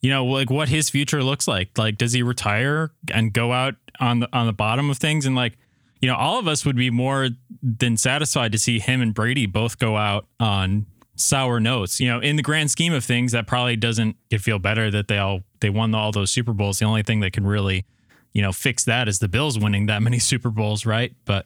you 0.01 0.09
know, 0.09 0.25
like 0.25 0.49
what 0.49 0.69
his 0.69 0.89
future 0.89 1.21
looks 1.21 1.47
like. 1.47 1.77
Like, 1.77 1.97
does 1.97 2.13
he 2.13 2.23
retire 2.23 2.91
and 3.13 3.33
go 3.33 3.51
out 3.51 3.75
on 3.99 4.21
the 4.21 4.29
on 4.31 4.45
the 4.47 4.53
bottom 4.53 4.89
of 4.89 4.97
things? 4.97 5.25
And 5.25 5.35
like, 5.35 5.57
you 6.01 6.07
know, 6.07 6.15
all 6.15 6.39
of 6.39 6.47
us 6.47 6.65
would 6.65 6.77
be 6.77 6.89
more 6.89 7.29
than 7.61 7.97
satisfied 7.97 8.53
to 8.53 8.57
see 8.57 8.79
him 8.79 9.01
and 9.01 9.13
Brady 9.13 9.45
both 9.45 9.77
go 9.77 9.97
out 9.97 10.25
on 10.39 10.85
sour 11.19 11.59
notes. 11.59 11.99
You 11.99 12.07
know, 12.09 12.19
in 12.19 12.35
the 12.35 12.41
grand 12.41 12.71
scheme 12.71 12.93
of 12.93 13.03
things, 13.03 13.31
that 13.31 13.47
probably 13.47 13.75
doesn't 13.75 14.15
it 14.29 14.39
feel 14.39 14.59
better 14.59 14.89
that 14.91 15.07
they 15.07 15.17
all 15.17 15.41
they 15.59 15.69
won 15.69 15.93
all 15.93 16.11
those 16.11 16.31
Super 16.31 16.53
Bowls. 16.53 16.79
The 16.79 16.85
only 16.85 17.03
thing 17.03 17.19
that 17.19 17.33
can 17.33 17.45
really, 17.45 17.85
you 18.33 18.41
know, 18.41 18.51
fix 18.51 18.83
that 18.85 19.07
is 19.07 19.19
the 19.19 19.27
Bills 19.27 19.59
winning 19.59 19.85
that 19.87 20.01
many 20.03 20.19
Super 20.19 20.49
Bowls, 20.49 20.85
right? 20.85 21.13
But 21.25 21.45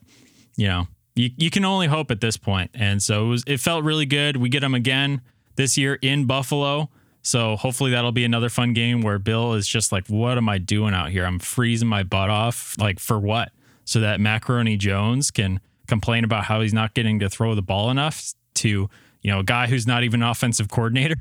you 0.55 0.67
know, 0.67 0.87
you, 1.15 1.31
you 1.37 1.49
can 1.49 1.65
only 1.65 1.87
hope 1.87 2.11
at 2.11 2.21
this 2.21 2.37
point. 2.37 2.71
And 2.73 3.01
so 3.01 3.25
it 3.25 3.29
was 3.29 3.43
it 3.47 3.59
felt 3.59 3.83
really 3.83 4.05
good. 4.05 4.37
We 4.37 4.49
get 4.49 4.61
them 4.61 4.75
again 4.75 5.21
this 5.55 5.77
year 5.77 5.99
in 6.01 6.25
Buffalo. 6.25 6.89
So 7.21 7.55
hopefully 7.55 7.91
that'll 7.91 8.11
be 8.11 8.25
another 8.25 8.49
fun 8.49 8.73
game 8.73 9.01
where 9.01 9.17
Bill 9.17 9.53
is 9.53 9.65
just 9.65 9.93
like, 9.93 10.07
what 10.07 10.37
am 10.37 10.49
I 10.49 10.57
doing 10.57 10.93
out 10.93 11.09
here? 11.09 11.25
I'm 11.25 11.39
freezing 11.39 11.87
my 11.87 12.03
butt 12.03 12.29
off. 12.29 12.75
Like 12.77 12.99
for 12.99 13.17
what? 13.17 13.51
So 13.85 14.01
that 14.01 14.19
Macaroni 14.19 14.75
Jones 14.75 15.31
can 15.31 15.61
complain 15.87 16.25
about 16.25 16.45
how 16.45 16.61
he's 16.61 16.73
not 16.73 16.93
getting 16.93 17.19
to 17.19 17.29
throw 17.29 17.55
the 17.55 17.61
ball 17.61 17.89
enough 17.89 18.33
to, 18.55 18.89
you 19.23 19.31
know, 19.31 19.39
a 19.39 19.43
guy 19.43 19.67
who's 19.67 19.87
not 19.87 20.03
even 20.03 20.21
offensive 20.21 20.69
coordinator. 20.69 21.15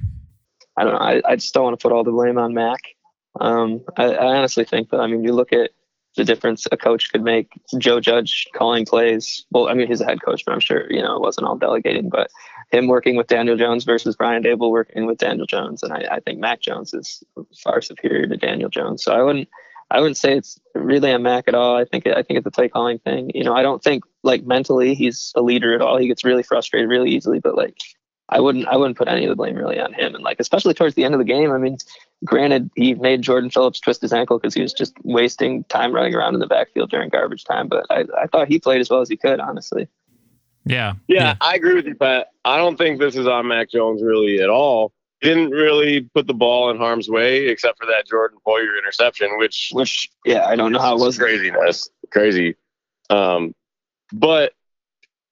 I 0.76 0.84
don't 0.84 0.92
know. 0.92 0.98
I, 0.98 1.22
I 1.26 1.36
just 1.36 1.54
don't 1.54 1.64
want 1.64 1.78
to 1.78 1.82
put 1.82 1.92
all 1.92 2.04
the 2.04 2.10
blame 2.10 2.38
on 2.38 2.52
Mac. 2.54 2.80
Um, 3.40 3.80
I, 3.96 4.14
I 4.14 4.36
honestly 4.36 4.64
think 4.64 4.90
that, 4.90 5.00
I 5.00 5.06
mean, 5.06 5.24
you 5.24 5.32
look 5.32 5.52
at 5.52 5.70
the 6.16 6.24
difference 6.24 6.66
a 6.70 6.76
coach 6.76 7.10
could 7.10 7.22
make. 7.22 7.48
Joe 7.78 7.98
Judge 8.00 8.46
calling 8.54 8.84
plays. 8.84 9.46
Well, 9.50 9.68
I 9.68 9.74
mean, 9.74 9.86
he's 9.86 10.02
a 10.02 10.04
head 10.04 10.22
coach, 10.22 10.44
but 10.44 10.52
I'm 10.52 10.60
sure, 10.60 10.92
you 10.92 11.00
know, 11.00 11.16
it 11.16 11.22
wasn't 11.22 11.46
all 11.46 11.56
delegating, 11.56 12.10
but 12.10 12.28
him 12.70 12.86
working 12.86 13.16
with 13.16 13.28
Daniel 13.28 13.56
Jones 13.56 13.84
versus 13.84 14.16
Brian 14.16 14.42
Daboll 14.42 14.70
working 14.70 15.06
with 15.06 15.18
Daniel 15.18 15.46
Jones. 15.46 15.82
And 15.82 15.92
I, 15.92 16.16
I 16.16 16.20
think 16.20 16.38
Mac 16.38 16.60
Jones 16.60 16.92
is 16.92 17.22
far 17.62 17.80
superior 17.80 18.26
to 18.26 18.36
Daniel 18.36 18.68
Jones. 18.68 19.02
So 19.02 19.12
I 19.12 19.22
wouldn't, 19.22 19.48
I 19.92 20.00
wouldn't 20.00 20.16
say 20.16 20.36
it's 20.36 20.58
really 20.74 21.10
a 21.10 21.18
Mac 21.18 21.48
at 21.48 21.54
all. 21.54 21.76
I 21.76 21.84
think, 21.84 22.06
I 22.06 22.22
think 22.22 22.38
it's 22.38 22.46
a 22.46 22.50
play 22.50 22.68
calling 22.68 22.98
thing. 22.98 23.30
You 23.34 23.44
know, 23.44 23.54
I 23.54 23.62
don't 23.62 23.82
think 23.82 24.04
like 24.22 24.44
mentally 24.44 24.94
he's 24.94 25.32
a 25.36 25.42
leader 25.42 25.74
at 25.74 25.82
all. 25.82 25.98
He 25.98 26.08
gets 26.08 26.24
really 26.24 26.42
frustrated 26.42 26.88
really 26.88 27.10
easily, 27.10 27.40
but 27.40 27.56
like, 27.56 27.76
I 28.28 28.40
wouldn't 28.40 28.66
I 28.66 28.76
wouldn't 28.76 28.96
put 28.96 29.08
any 29.08 29.24
of 29.24 29.28
the 29.28 29.36
blame 29.36 29.56
really 29.56 29.78
on 29.78 29.92
him. 29.92 30.14
And 30.14 30.24
like 30.24 30.40
especially 30.40 30.72
towards 30.72 30.94
the 30.94 31.04
end 31.04 31.12
of 31.12 31.18
the 31.18 31.24
game, 31.24 31.52
I 31.52 31.58
mean, 31.58 31.76
granted 32.24 32.70
he 32.74 32.94
made 32.94 33.20
Jordan 33.20 33.50
Phillips 33.50 33.78
twist 33.78 34.00
his 34.00 34.12
ankle 34.12 34.38
because 34.38 34.54
he 34.54 34.62
was 34.62 34.72
just 34.72 34.94
wasting 35.02 35.64
time 35.64 35.92
running 35.92 36.14
around 36.14 36.32
in 36.32 36.40
the 36.40 36.46
backfield 36.46 36.88
during 36.88 37.10
garbage 37.10 37.44
time. 37.44 37.68
But 37.68 37.84
I, 37.90 38.06
I 38.18 38.26
thought 38.28 38.48
he 38.48 38.58
played 38.58 38.80
as 38.80 38.88
well 38.88 39.02
as 39.02 39.10
he 39.10 39.18
could, 39.18 39.38
honestly. 39.38 39.86
Yeah. 40.64 40.94
Yeah, 41.08 41.34
I 41.42 41.56
agree 41.56 41.74
with 41.74 41.86
you, 41.86 41.94
but 41.94 42.28
I 42.44 42.56
don't 42.56 42.78
think 42.78 43.00
this 43.00 43.16
is 43.16 43.26
on 43.26 43.48
Mac 43.48 43.70
Jones 43.70 44.02
really 44.02 44.40
at 44.40 44.48
all. 44.48 44.92
He 45.22 45.28
didn't 45.28 45.50
really 45.50 46.02
put 46.14 46.26
the 46.26 46.34
ball 46.34 46.70
in 46.70 46.76
harm's 46.78 47.08
way 47.08 47.46
except 47.46 47.78
for 47.78 47.86
that 47.86 48.06
Jordan 48.08 48.38
Poyer 48.46 48.76
interception, 48.78 49.38
which 49.38 49.70
Which 49.72 50.10
yeah, 50.24 50.46
I 50.46 50.56
don't 50.56 50.72
know 50.72 50.80
how 50.80 50.96
it 50.96 51.00
was. 51.00 51.16
craziness, 51.16 51.88
crazy. 52.10 52.56
Um, 53.08 53.54
but 54.12 54.52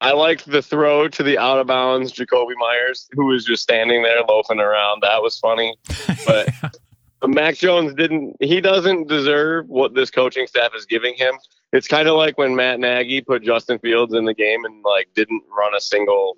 I 0.01 0.13
liked 0.13 0.47
the 0.47 0.63
throw 0.63 1.09
to 1.09 1.23
the 1.23 1.39
out 1.39 1.59
of 1.59 1.67
bounds 1.67 2.13
Jakobi 2.13 2.55
Meyers, 2.59 3.09
who 3.13 3.27
was 3.27 3.45
just 3.45 3.63
standing 3.63 4.03
there 4.03 4.23
loafing 4.27 4.61
around. 4.61 5.03
That 5.03 5.23
was 5.23 5.39
funny. 5.39 5.77
But 6.27 6.49
Mac 7.29 7.57
Jones 7.57 7.93
didn't. 7.95 8.37
He 8.41 8.61
doesn't 8.63 9.09
deserve 9.09 9.69
what 9.69 9.95
this 9.95 10.11
coaching 10.11 10.47
staff 10.47 10.73
is 10.75 10.87
giving 10.87 11.15
him. 11.15 11.35
It's 11.73 11.87
kind 11.87 12.09
of 12.09 12.17
like 12.17 12.39
when 12.39 12.57
Matt 12.57 12.81
Nagy 12.81 13.21
put 13.21 13.43
Justin 13.43 13.79
Fields 13.79 14.15
in 14.15 14.25
the 14.25 14.33
game 14.33 14.65
and 14.65 14.83
like 14.85 15.09
didn't 15.15 15.43
run 15.55 15.75
a 15.75 15.81
single 15.81 16.37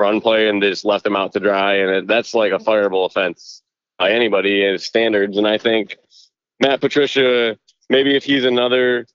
run 0.00 0.20
play 0.20 0.48
and 0.48 0.62
just 0.62 0.84
left 0.84 1.04
them 1.04 1.14
out 1.14 1.32
to 1.34 1.40
dry, 1.40 1.74
and 1.76 1.90
it, 1.90 2.06
that's 2.06 2.34
like 2.34 2.52
a 2.52 2.58
fireable 2.58 3.06
offense 3.06 3.62
by 3.98 4.10
anybody 4.10 4.64
in 4.64 4.78
standards. 4.78 5.36
And 5.36 5.46
I 5.46 5.58
think 5.58 5.96
Matt 6.58 6.80
Patricia, 6.80 7.56
maybe 7.88 8.16
if 8.16 8.24
he's 8.24 8.44
another 8.44 9.06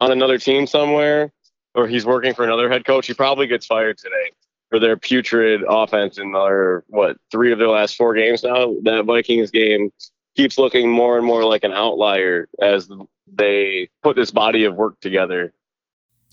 on 0.00 0.12
another 0.12 0.38
team 0.38 0.66
somewhere, 0.66 1.32
or 1.74 1.88
he's 1.88 2.06
working 2.06 2.34
for 2.34 2.44
another 2.44 2.68
head 2.68 2.84
coach, 2.84 3.06
he 3.06 3.14
probably 3.14 3.46
gets 3.46 3.66
fired 3.66 3.98
today 3.98 4.30
for 4.70 4.78
their 4.78 4.96
putrid 4.96 5.62
offense 5.68 6.18
in 6.18 6.32
their 6.32 6.84
what 6.88 7.16
three 7.30 7.52
of 7.52 7.58
their 7.58 7.68
last 7.68 7.96
four 7.96 8.14
games 8.14 8.42
now. 8.44 8.74
That 8.82 9.04
Vikings 9.04 9.50
game 9.50 9.90
keeps 10.36 10.58
looking 10.58 10.90
more 10.90 11.16
and 11.16 11.26
more 11.26 11.44
like 11.44 11.64
an 11.64 11.72
outlier 11.72 12.48
as 12.60 12.88
they 13.32 13.88
put 14.02 14.16
this 14.16 14.30
body 14.30 14.64
of 14.64 14.74
work 14.74 15.00
together. 15.00 15.52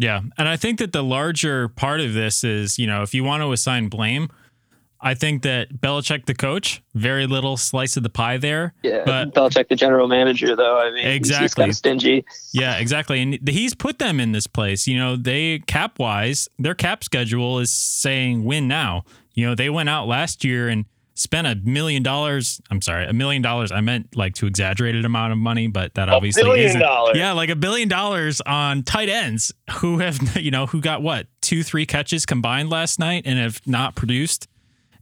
Yeah. 0.01 0.21
And 0.37 0.47
I 0.47 0.57
think 0.57 0.79
that 0.79 0.93
the 0.93 1.03
larger 1.03 1.67
part 1.67 1.99
of 2.01 2.13
this 2.13 2.43
is, 2.43 2.79
you 2.79 2.87
know, 2.87 3.03
if 3.03 3.13
you 3.13 3.23
want 3.23 3.43
to 3.43 3.51
assign 3.51 3.87
blame, 3.87 4.29
I 4.99 5.13
think 5.13 5.43
that 5.43 5.79
Belichick, 5.79 6.25
the 6.25 6.33
coach, 6.33 6.81
very 6.95 7.27
little 7.27 7.55
slice 7.55 7.97
of 7.97 8.03
the 8.03 8.09
pie 8.09 8.37
there. 8.37 8.73
Yeah, 8.81 9.03
But- 9.05 9.33
Belichick, 9.35 9.67
the 9.67 9.75
general 9.75 10.07
manager, 10.07 10.55
though. 10.55 10.79
I 10.79 10.91
mean, 10.91 11.05
Exactly. 11.05 11.61
kind 11.61 11.69
of 11.69 11.75
stingy. 11.75 12.25
Yeah, 12.51 12.77
exactly. 12.77 13.21
And 13.21 13.47
he's 13.47 13.75
put 13.75 13.99
them 13.99 14.19
in 14.19 14.31
this 14.31 14.47
place. 14.47 14.87
You 14.87 14.97
know, 14.97 15.15
they 15.15 15.59
cap 15.67 15.99
wise, 15.99 16.49
their 16.57 16.75
cap 16.75 17.03
schedule 17.03 17.59
is 17.59 17.71
saying 17.71 18.43
win 18.43 18.67
now. 18.67 19.03
You 19.35 19.45
know, 19.47 19.55
they 19.55 19.69
went 19.69 19.87
out 19.89 20.07
last 20.07 20.43
year 20.43 20.67
and 20.67 20.85
spent 21.13 21.47
a 21.47 21.55
million 21.55 22.03
dollars. 22.03 22.61
I'm 22.69 22.81
sorry, 22.81 23.05
a 23.05 23.13
million 23.13 23.41
dollars. 23.41 23.71
I 23.71 23.81
meant 23.81 24.15
like 24.15 24.35
to 24.35 24.47
exaggerated 24.47 25.05
amount 25.05 25.31
of 25.33 25.37
money, 25.37 25.67
but 25.67 25.93
that 25.95 26.09
obviously 26.09 26.43
billion 26.43 26.65
isn't. 26.67 26.81
dollars. 26.81 27.17
Yeah, 27.17 27.33
like 27.33 27.49
a 27.49 27.55
billion 27.55 27.87
dollars 27.87 28.41
on 28.41 28.83
tight 28.83 29.09
ends 29.09 29.53
who 29.79 29.99
have, 29.99 30.35
you 30.41 30.51
know, 30.51 30.65
who 30.65 30.81
got 30.81 31.01
what 31.01 31.27
two, 31.41 31.63
three 31.63 31.85
catches 31.85 32.25
combined 32.25 32.69
last 32.69 32.99
night 32.99 33.23
and 33.25 33.39
have 33.39 33.61
not 33.65 33.95
produced. 33.95 34.47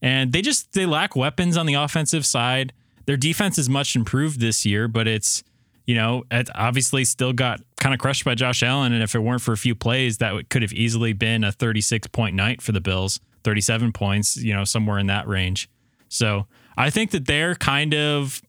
And 0.02 0.32
they 0.32 0.42
just 0.42 0.74
they 0.74 0.86
lack 0.86 1.16
weapons 1.16 1.58
on 1.58 1.66
the 1.66 1.74
offensive 1.74 2.26
side. 2.26 2.74
Their 3.06 3.18
defense 3.18 3.58
is 3.58 3.70
much 3.70 3.96
improved 3.96 4.40
this 4.40 4.66
year, 4.66 4.88
but 4.88 5.08
it's 5.08 5.44
you 5.90 5.96
know, 5.96 6.24
it 6.30 6.50
obviously 6.54 7.04
still 7.04 7.34
got 7.34 7.62
kind 7.80 7.96
of 7.96 8.00
crushed 8.00 8.24
by 8.24 8.36
Josh 8.36 8.62
Allen. 8.62 8.94
And 8.94 9.02
if 9.02 9.16
it 9.16 9.20
weren't 9.20 9.42
for 9.42 9.54
a 9.54 9.58
few 9.58 9.74
plays, 9.74 10.20
that 10.20 10.48
could 10.50 10.62
have 10.62 10.72
easily 10.72 11.14
been 11.14 11.44
a 11.44 11.52
36 11.52 12.08
point 12.10 12.36
night 12.36 12.62
for 12.62 12.74
the 12.74 12.80
Bills, 12.80 13.20
37 13.44 13.92
points, 13.92 14.38
you 14.38 14.54
know, 14.54 14.64
somewhere 14.66 15.00
in 15.00 15.08
that 15.08 15.28
range. 15.28 15.68
So 16.10 16.48
I 16.78 16.90
think 16.90 17.12
that 17.12 17.26
they're 17.26 17.56
kind 17.56 17.94
of, 17.94 18.42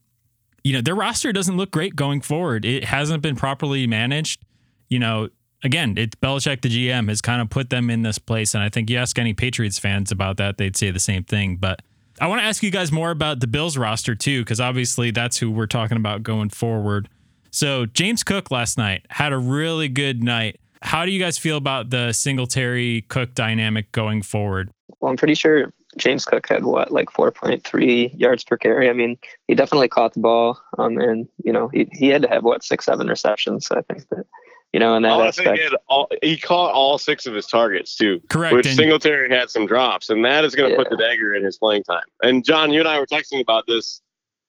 you 0.65 0.73
know, 0.73 0.81
their 0.81 0.95
roster 0.95 1.33
doesn't 1.33 1.57
look 1.57 1.71
great 1.71 1.95
going 1.95 2.21
forward. 2.21 2.65
It 2.65 2.85
hasn't 2.85 3.23
been 3.23 3.37
properly 3.37 3.87
managed. 3.87 4.43
You 4.89 4.99
know, 4.99 5.29
again, 5.63 5.95
it's 5.97 6.17
Belichick, 6.17 6.63
the 6.63 6.69
GM, 6.69 7.09
has 7.09 7.21
kind 7.21 7.41
of 7.41 7.51
put 7.51 7.71
them 7.71 7.91
in 7.91 8.03
this 8.03 8.19
place. 8.19 8.55
And 8.55 8.63
I 8.63 8.69
think 8.69 8.91
you 8.91 8.97
ask 8.97 9.19
any 9.19 9.35
Patriots 9.35 9.79
fans 9.79 10.11
about 10.11 10.37
that, 10.39 10.59
they'd 10.59 10.77
say 10.77 10.91
the 10.91 10.99
same 10.99 11.25
thing. 11.25 11.57
But 11.57 11.83
I 12.21 12.27
want 12.27 12.41
to 12.41 12.47
ask 12.47 12.63
you 12.63 12.71
guys 12.71 12.91
more 12.91 13.11
about 13.11 13.41
the 13.41 13.47
Bills 13.47 13.77
roster 13.77 14.15
too, 14.15 14.43
because 14.43 14.61
obviously 14.61 15.11
that's 15.11 15.39
who 15.39 15.51
we're 15.51 15.67
talking 15.67 15.97
about 15.97 16.23
going 16.23 16.51
forward. 16.51 17.09
So 17.51 17.87
James 17.87 18.23
Cook 18.23 18.51
last 18.51 18.79
night 18.79 19.07
had 19.11 19.33
a 19.33 19.39
really 19.39 19.89
good 19.89 20.23
night. 20.23 20.61
How 20.83 21.05
do 21.05 21.11
you 21.11 21.21
guys 21.21 21.37
feel 21.37 21.57
about 21.57 21.91
the 21.91 22.13
Singletary 22.13 23.03
Cook 23.09 23.35
dynamic 23.35 23.91
going 23.93 24.23
forward? 24.23 24.71
Well, 25.01 25.11
I'm 25.11 25.17
pretty 25.17 25.35
sure 25.35 25.73
James 26.01 26.25
Cook 26.25 26.49
had 26.49 26.65
what, 26.65 26.91
like 26.91 27.11
4.3 27.11 28.19
yards 28.19 28.45
per 28.45 28.57
carry. 28.57 28.89
I 28.89 28.93
mean, 28.93 29.17
he 29.47 29.55
definitely 29.55 29.89
caught 29.89 30.15
the 30.15 30.21
ball, 30.21 30.61
um, 30.79 30.99
and 30.99 31.29
you 31.45 31.53
know, 31.53 31.69
he, 31.69 31.89
he 31.93 32.09
had 32.09 32.23
to 32.23 32.29
have 32.29 32.43
what 32.43 32.65
six, 32.65 32.87
seven 32.87 33.07
receptions. 33.07 33.67
So 33.67 33.77
I 33.77 33.83
think 33.83 34.09
that, 34.09 34.25
you 34.73 34.81
know, 34.81 34.95
in 34.97 35.03
that 35.03 35.13
Oh, 35.13 35.21
I 35.21 35.31
think 35.31 35.49
aspect, 35.49 35.71
he, 35.71 35.77
all, 35.89 36.09
he 36.23 36.37
caught 36.37 36.73
all 36.73 36.99
six 36.99 37.27
of 37.27 37.35
his 37.35 37.47
targets 37.47 37.95
too. 37.97 38.21
Correct. 38.29 38.55
Which 38.55 38.67
and- 38.67 38.77
Singletary 38.77 39.31
had 39.31 39.51
some 39.51 39.67
drops, 39.67 40.11
and 40.11 40.25
that 40.25 40.45
is 40.45 40.55
going 40.55 40.71
to 40.71 40.77
put 40.77 40.91
the 40.91 40.97
dagger 40.97 41.35
in 41.35 41.45
his 41.45 41.59
playing 41.59 41.85
time. 41.85 42.05
And 42.23 42.45
John, 42.45 42.73
you 42.73 42.81
and 42.81 42.89
I 42.89 42.99
were 42.99 43.07
texting 43.07 43.41
about 43.41 43.67
this 43.67 44.01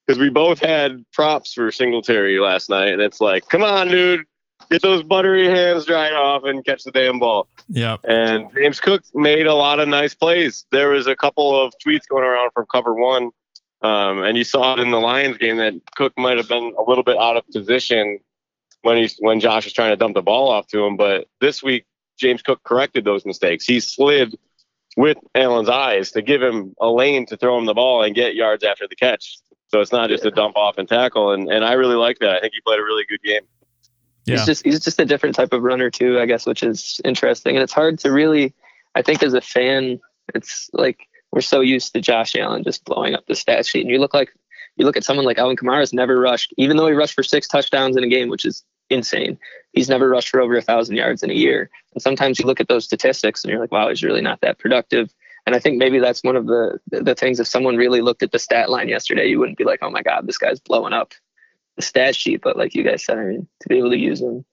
because 0.06 0.18
we 0.18 0.30
both 0.30 0.58
had 0.58 1.04
props 1.12 1.52
for 1.52 1.70
Singletary 1.70 2.38
last 2.40 2.68
night, 2.70 2.88
and 2.88 3.00
it's 3.02 3.20
like, 3.20 3.48
come 3.48 3.62
on, 3.62 3.88
dude, 3.88 4.24
get 4.72 4.82
those 4.82 5.02
buttery 5.02 5.46
hands 5.48 5.84
dried 5.84 6.12
off 6.12 6.44
and 6.44 6.64
catch 6.64 6.84
the 6.84 6.90
damn 6.90 7.18
ball. 7.18 7.48
Yeah. 7.68 7.96
And 8.04 8.52
James 8.54 8.80
Cook 8.80 9.02
made 9.14 9.46
a 9.46 9.54
lot 9.54 9.80
of 9.80 9.88
nice 9.88 10.14
plays. 10.14 10.66
There 10.70 10.90
was 10.90 11.06
a 11.06 11.14
couple 11.16 11.60
of 11.60 11.72
tweets 11.84 12.08
going 12.08 12.24
around 12.24 12.50
from 12.52 12.66
Cover 12.70 12.94
One, 12.94 13.30
um, 13.82 14.22
and 14.22 14.36
you 14.36 14.44
saw 14.44 14.74
it 14.74 14.80
in 14.80 14.90
the 14.90 15.00
Lions 15.00 15.38
game 15.38 15.58
that 15.58 15.74
Cook 15.96 16.12
might 16.16 16.36
have 16.36 16.48
been 16.48 16.74
a 16.78 16.82
little 16.82 17.04
bit 17.04 17.16
out 17.18 17.36
of 17.36 17.46
position 17.48 18.18
when 18.82 18.96
he's 18.96 19.16
when 19.18 19.40
Josh 19.40 19.64
was 19.64 19.72
trying 19.72 19.90
to 19.90 19.96
dump 19.96 20.14
the 20.14 20.22
ball 20.22 20.50
off 20.50 20.66
to 20.68 20.84
him. 20.84 20.96
But 20.96 21.26
this 21.40 21.62
week, 21.62 21.84
James 22.18 22.42
Cook 22.42 22.62
corrected 22.64 23.04
those 23.04 23.24
mistakes. 23.24 23.64
He 23.64 23.80
slid 23.80 24.36
with 24.96 25.18
Allen's 25.34 25.68
eyes 25.68 26.10
to 26.12 26.22
give 26.22 26.42
him 26.42 26.74
a 26.80 26.88
lane 26.88 27.26
to 27.26 27.36
throw 27.36 27.58
him 27.58 27.66
the 27.66 27.74
ball 27.74 28.02
and 28.02 28.14
get 28.14 28.34
yards 28.34 28.62
after 28.64 28.86
the 28.86 28.96
catch. 28.96 29.38
So 29.68 29.80
it's 29.80 29.92
not 29.92 30.10
just 30.10 30.26
a 30.26 30.30
dump 30.30 30.56
off 30.56 30.76
and 30.78 30.88
tackle. 30.88 31.32
And 31.32 31.50
and 31.50 31.64
I 31.64 31.72
really 31.72 31.96
like 31.96 32.18
that. 32.18 32.30
I 32.30 32.40
think 32.40 32.52
he 32.54 32.60
played 32.60 32.78
a 32.78 32.84
really 32.84 33.04
good 33.08 33.22
game. 33.22 33.42
Yeah. 34.24 34.36
He's 34.36 34.46
just 34.46 34.64
he's 34.64 34.80
just 34.80 35.00
a 35.00 35.04
different 35.04 35.34
type 35.34 35.52
of 35.52 35.62
runner 35.62 35.90
too, 35.90 36.20
I 36.20 36.26
guess, 36.26 36.46
which 36.46 36.62
is 36.62 37.00
interesting. 37.04 37.56
And 37.56 37.62
it's 37.62 37.72
hard 37.72 37.98
to 38.00 38.10
really, 38.10 38.54
I 38.94 39.02
think, 39.02 39.22
as 39.22 39.34
a 39.34 39.40
fan, 39.40 40.00
it's 40.34 40.70
like 40.72 41.08
we're 41.32 41.40
so 41.40 41.60
used 41.60 41.92
to 41.94 42.00
Josh 42.00 42.36
Allen 42.36 42.62
just 42.62 42.84
blowing 42.84 43.14
up 43.14 43.26
the 43.26 43.34
stat 43.34 43.66
sheet, 43.66 43.82
and 43.82 43.90
you 43.90 43.98
look 43.98 44.14
like 44.14 44.32
you 44.76 44.86
look 44.86 44.96
at 44.96 45.04
someone 45.04 45.26
like 45.26 45.38
Alvin 45.38 45.56
Kamara's 45.56 45.92
never 45.92 46.18
rushed, 46.18 46.54
even 46.56 46.76
though 46.76 46.86
he 46.86 46.94
rushed 46.94 47.14
for 47.14 47.22
six 47.22 47.48
touchdowns 47.48 47.96
in 47.96 48.04
a 48.04 48.08
game, 48.08 48.28
which 48.28 48.44
is 48.44 48.64
insane. 48.90 49.38
He's 49.72 49.88
never 49.88 50.08
rushed 50.08 50.28
for 50.28 50.40
over 50.40 50.56
a 50.56 50.62
thousand 50.62 50.96
yards 50.96 51.22
in 51.22 51.30
a 51.30 51.34
year. 51.34 51.70
And 51.94 52.02
sometimes 52.02 52.38
you 52.38 52.46
look 52.46 52.60
at 52.60 52.68
those 52.68 52.84
statistics 52.84 53.42
and 53.42 53.50
you're 53.50 53.60
like, 53.60 53.72
wow, 53.72 53.88
he's 53.88 54.02
really 54.02 54.20
not 54.20 54.40
that 54.42 54.58
productive. 54.58 55.12
And 55.46 55.56
I 55.56 55.58
think 55.58 55.78
maybe 55.78 55.98
that's 55.98 56.22
one 56.22 56.36
of 56.36 56.46
the 56.46 56.78
the 56.86 57.14
things. 57.14 57.40
If 57.40 57.48
someone 57.48 57.76
really 57.76 58.00
looked 58.00 58.22
at 58.22 58.32
the 58.32 58.38
stat 58.38 58.70
line 58.70 58.88
yesterday, 58.88 59.26
you 59.26 59.38
wouldn't 59.38 59.58
be 59.58 59.64
like, 59.64 59.80
oh 59.82 59.90
my 59.90 60.02
god, 60.02 60.26
this 60.26 60.38
guy's 60.38 60.60
blowing 60.60 60.92
up 60.92 61.14
the 61.76 61.82
stat 61.82 62.14
sheet. 62.16 62.40
But 62.42 62.56
like 62.56 62.74
you 62.74 62.82
guys 62.82 63.04
said, 63.04 63.18
I 63.18 63.24
mean, 63.24 63.48
to 63.60 63.68
be 63.68 63.78
able 63.78 63.90
to 63.90 63.98
use 63.98 64.20
him 64.20 64.44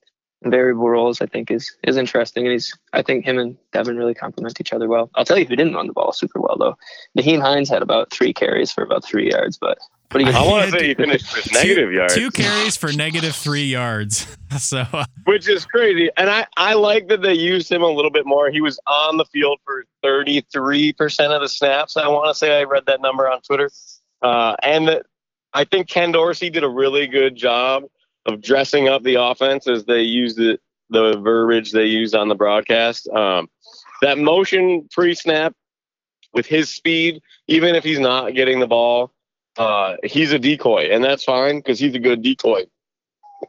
in 0.42 0.50
variable 0.50 0.88
roles, 0.88 1.20
I 1.20 1.26
think 1.26 1.50
is 1.50 1.74
is 1.84 1.96
interesting. 1.96 2.44
And 2.44 2.52
he's, 2.52 2.76
I 2.92 3.02
think 3.02 3.24
him 3.24 3.38
and 3.38 3.56
Devin 3.72 3.96
really 3.96 4.14
complement 4.14 4.60
each 4.60 4.72
other 4.72 4.88
well. 4.88 5.10
I'll 5.14 5.24
tell 5.24 5.38
you 5.38 5.44
who 5.44 5.56
didn't 5.56 5.74
run 5.74 5.86
the 5.86 5.92
ball 5.92 6.12
super 6.12 6.40
well 6.40 6.56
though. 6.58 6.76
Nyheim 7.18 7.40
Hines 7.40 7.68
had 7.68 7.82
about 7.82 8.10
three 8.10 8.32
carries 8.32 8.72
for 8.72 8.82
about 8.82 9.04
three 9.04 9.30
yards, 9.30 9.58
but 9.58 9.78
what 10.10 10.22
are 10.22 10.24
you 10.24 10.30
I 10.30 10.32
gonna 10.32 10.50
want 10.50 10.72
to 10.72 10.78
say 10.78 10.88
he 10.88 10.94
finished 10.94 11.36
with 11.36 11.52
negative 11.52 11.88
two, 11.88 11.94
yards, 11.94 12.14
Two 12.14 12.30
carries 12.32 12.76
for 12.76 12.92
negative 12.92 13.34
three 13.34 13.64
yards. 13.64 14.26
So 14.58 14.84
uh, 14.92 15.04
which 15.26 15.48
is 15.48 15.64
crazy. 15.64 16.10
And 16.16 16.28
I 16.28 16.44
I 16.56 16.74
like 16.74 17.06
that 17.06 17.22
they 17.22 17.34
used 17.34 17.70
him 17.70 17.82
a 17.82 17.88
little 17.88 18.10
bit 18.10 18.26
more. 18.26 18.50
He 18.50 18.60
was 18.60 18.80
on 18.88 19.16
the 19.16 19.24
field 19.26 19.60
for 19.64 19.84
33 20.02 20.92
percent 20.94 21.32
of 21.32 21.40
the 21.40 21.48
snaps. 21.48 21.96
I 21.96 22.08
want 22.08 22.34
to 22.34 22.34
say 22.34 22.58
I 22.58 22.64
read 22.64 22.84
that 22.86 23.00
number 23.00 23.30
on 23.30 23.42
Twitter, 23.42 23.70
uh, 24.22 24.56
and 24.64 24.88
that 24.88 25.06
I 25.52 25.64
think 25.64 25.88
Ken 25.88 26.12
Dorsey 26.12 26.50
did 26.50 26.64
a 26.64 26.68
really 26.68 27.06
good 27.06 27.36
job 27.36 27.84
of 28.26 28.40
dressing 28.40 28.88
up 28.88 29.02
the 29.02 29.20
offense 29.20 29.66
as 29.66 29.84
they 29.84 30.02
used 30.02 30.38
it, 30.38 30.60
the 30.90 31.18
verbiage 31.18 31.72
they 31.72 31.86
used 31.86 32.14
on 32.14 32.28
the 32.28 32.34
broadcast. 32.34 33.08
Um, 33.08 33.48
that 34.02 34.18
motion 34.18 34.88
pre-snap 34.90 35.54
with 36.32 36.46
his 36.46 36.70
speed, 36.70 37.22
even 37.48 37.74
if 37.74 37.84
he's 37.84 37.98
not 37.98 38.34
getting 38.34 38.60
the 38.60 38.66
ball, 38.66 39.12
uh, 39.58 39.96
he's 40.04 40.32
a 40.32 40.38
decoy, 40.38 40.88
and 40.92 41.02
that's 41.02 41.24
fine 41.24 41.58
because 41.58 41.78
he's 41.78 41.94
a 41.94 41.98
good 41.98 42.22
decoy. 42.22 42.64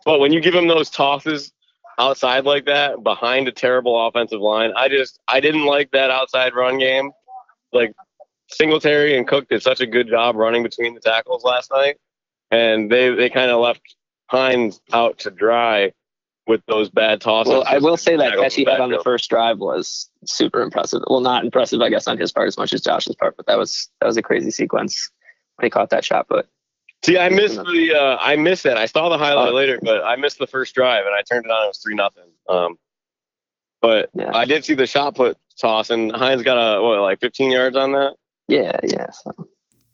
But 0.05 0.19
when 0.19 0.33
you 0.33 0.41
give 0.41 0.55
him 0.55 0.67
those 0.67 0.89
tosses 0.89 1.51
outside 1.99 2.45
like 2.45 2.65
that 2.65 3.03
behind 3.03 3.47
a 3.47 3.51
terrible 3.51 4.07
offensive 4.07 4.41
line, 4.41 4.71
I 4.75 4.89
just 4.89 5.19
I 5.27 5.39
didn't 5.39 5.65
like 5.65 5.91
that 5.91 6.09
outside 6.09 6.55
run 6.55 6.79
game. 6.79 7.11
Like 7.71 7.93
Singletary 8.53 9.17
and 9.17 9.27
Cook 9.27 9.47
did 9.49 9.61
such 9.63 9.81
a 9.81 9.87
good 9.87 10.07
job 10.07 10.35
running 10.35 10.63
between 10.63 10.93
the 10.93 10.99
tackles 10.99 11.43
last 11.43 11.71
night, 11.71 11.97
and 12.49 12.91
they 12.91 13.09
they 13.13 13.29
kind 13.29 13.51
of 13.51 13.59
left 13.61 13.81
Hines 14.27 14.79
out 14.93 15.19
to 15.19 15.31
dry 15.31 15.91
with 16.47 16.61
those 16.67 16.89
bad 16.89 17.21
tosses. 17.21 17.51
Well, 17.51 17.63
I 17.67 17.77
will 17.77 17.97
say 17.97 18.15
that 18.17 18.35
catch 18.37 18.55
he 18.55 18.65
had 18.65 18.79
on 18.79 18.89
the 18.91 19.01
first 19.03 19.29
drive 19.29 19.59
was 19.59 20.09
super 20.25 20.61
impressive. 20.61 21.01
Well, 21.07 21.21
not 21.21 21.43
impressive, 21.45 21.81
I 21.81 21.89
guess, 21.89 22.07
on 22.07 22.17
his 22.17 22.31
part 22.31 22.47
as 22.47 22.57
much 22.57 22.73
as 22.73 22.81
Josh's 22.81 23.15
part, 23.15 23.37
but 23.37 23.45
that 23.47 23.57
was 23.57 23.89
that 23.99 24.07
was 24.07 24.17
a 24.17 24.21
crazy 24.21 24.51
sequence 24.51 25.09
when 25.55 25.65
he 25.65 25.69
caught 25.69 25.89
that 25.91 26.03
shot. 26.03 26.25
But 26.29 26.47
See, 27.03 27.17
I 27.17 27.29
missed 27.29 27.55
the 27.55 27.93
uh, 27.95 28.17
I 28.21 28.35
missed 28.35 28.63
that. 28.63 28.77
I 28.77 28.85
saw 28.85 29.09
the 29.09 29.17
highlight 29.17 29.49
Oh. 29.51 29.55
later, 29.55 29.79
but 29.81 30.03
I 30.03 30.15
missed 30.17 30.37
the 30.39 30.47
first 30.47 30.75
drive 30.75 31.05
and 31.05 31.15
I 31.15 31.21
turned 31.23 31.45
it 31.45 31.51
on. 31.51 31.65
It 31.65 31.67
was 31.69 31.77
three 31.79 31.95
nothing. 31.95 32.29
Um, 32.47 32.77
but 33.81 34.09
Yeah. 34.13 34.31
I 34.35 34.45
did 34.45 34.63
see 34.65 34.75
the 34.75 34.85
shot 34.87 35.15
put 35.15 35.37
toss, 35.59 35.89
and 35.89 36.11
Hines 36.11 36.43
got 36.43 36.57
a 36.57 36.81
what 36.81 36.99
like 37.01 37.19
15 37.19 37.51
yards 37.51 37.75
on 37.75 37.93
that. 37.93 38.15
Yeah, 38.47 38.77
yeah, 38.83 39.09
so 39.11 39.47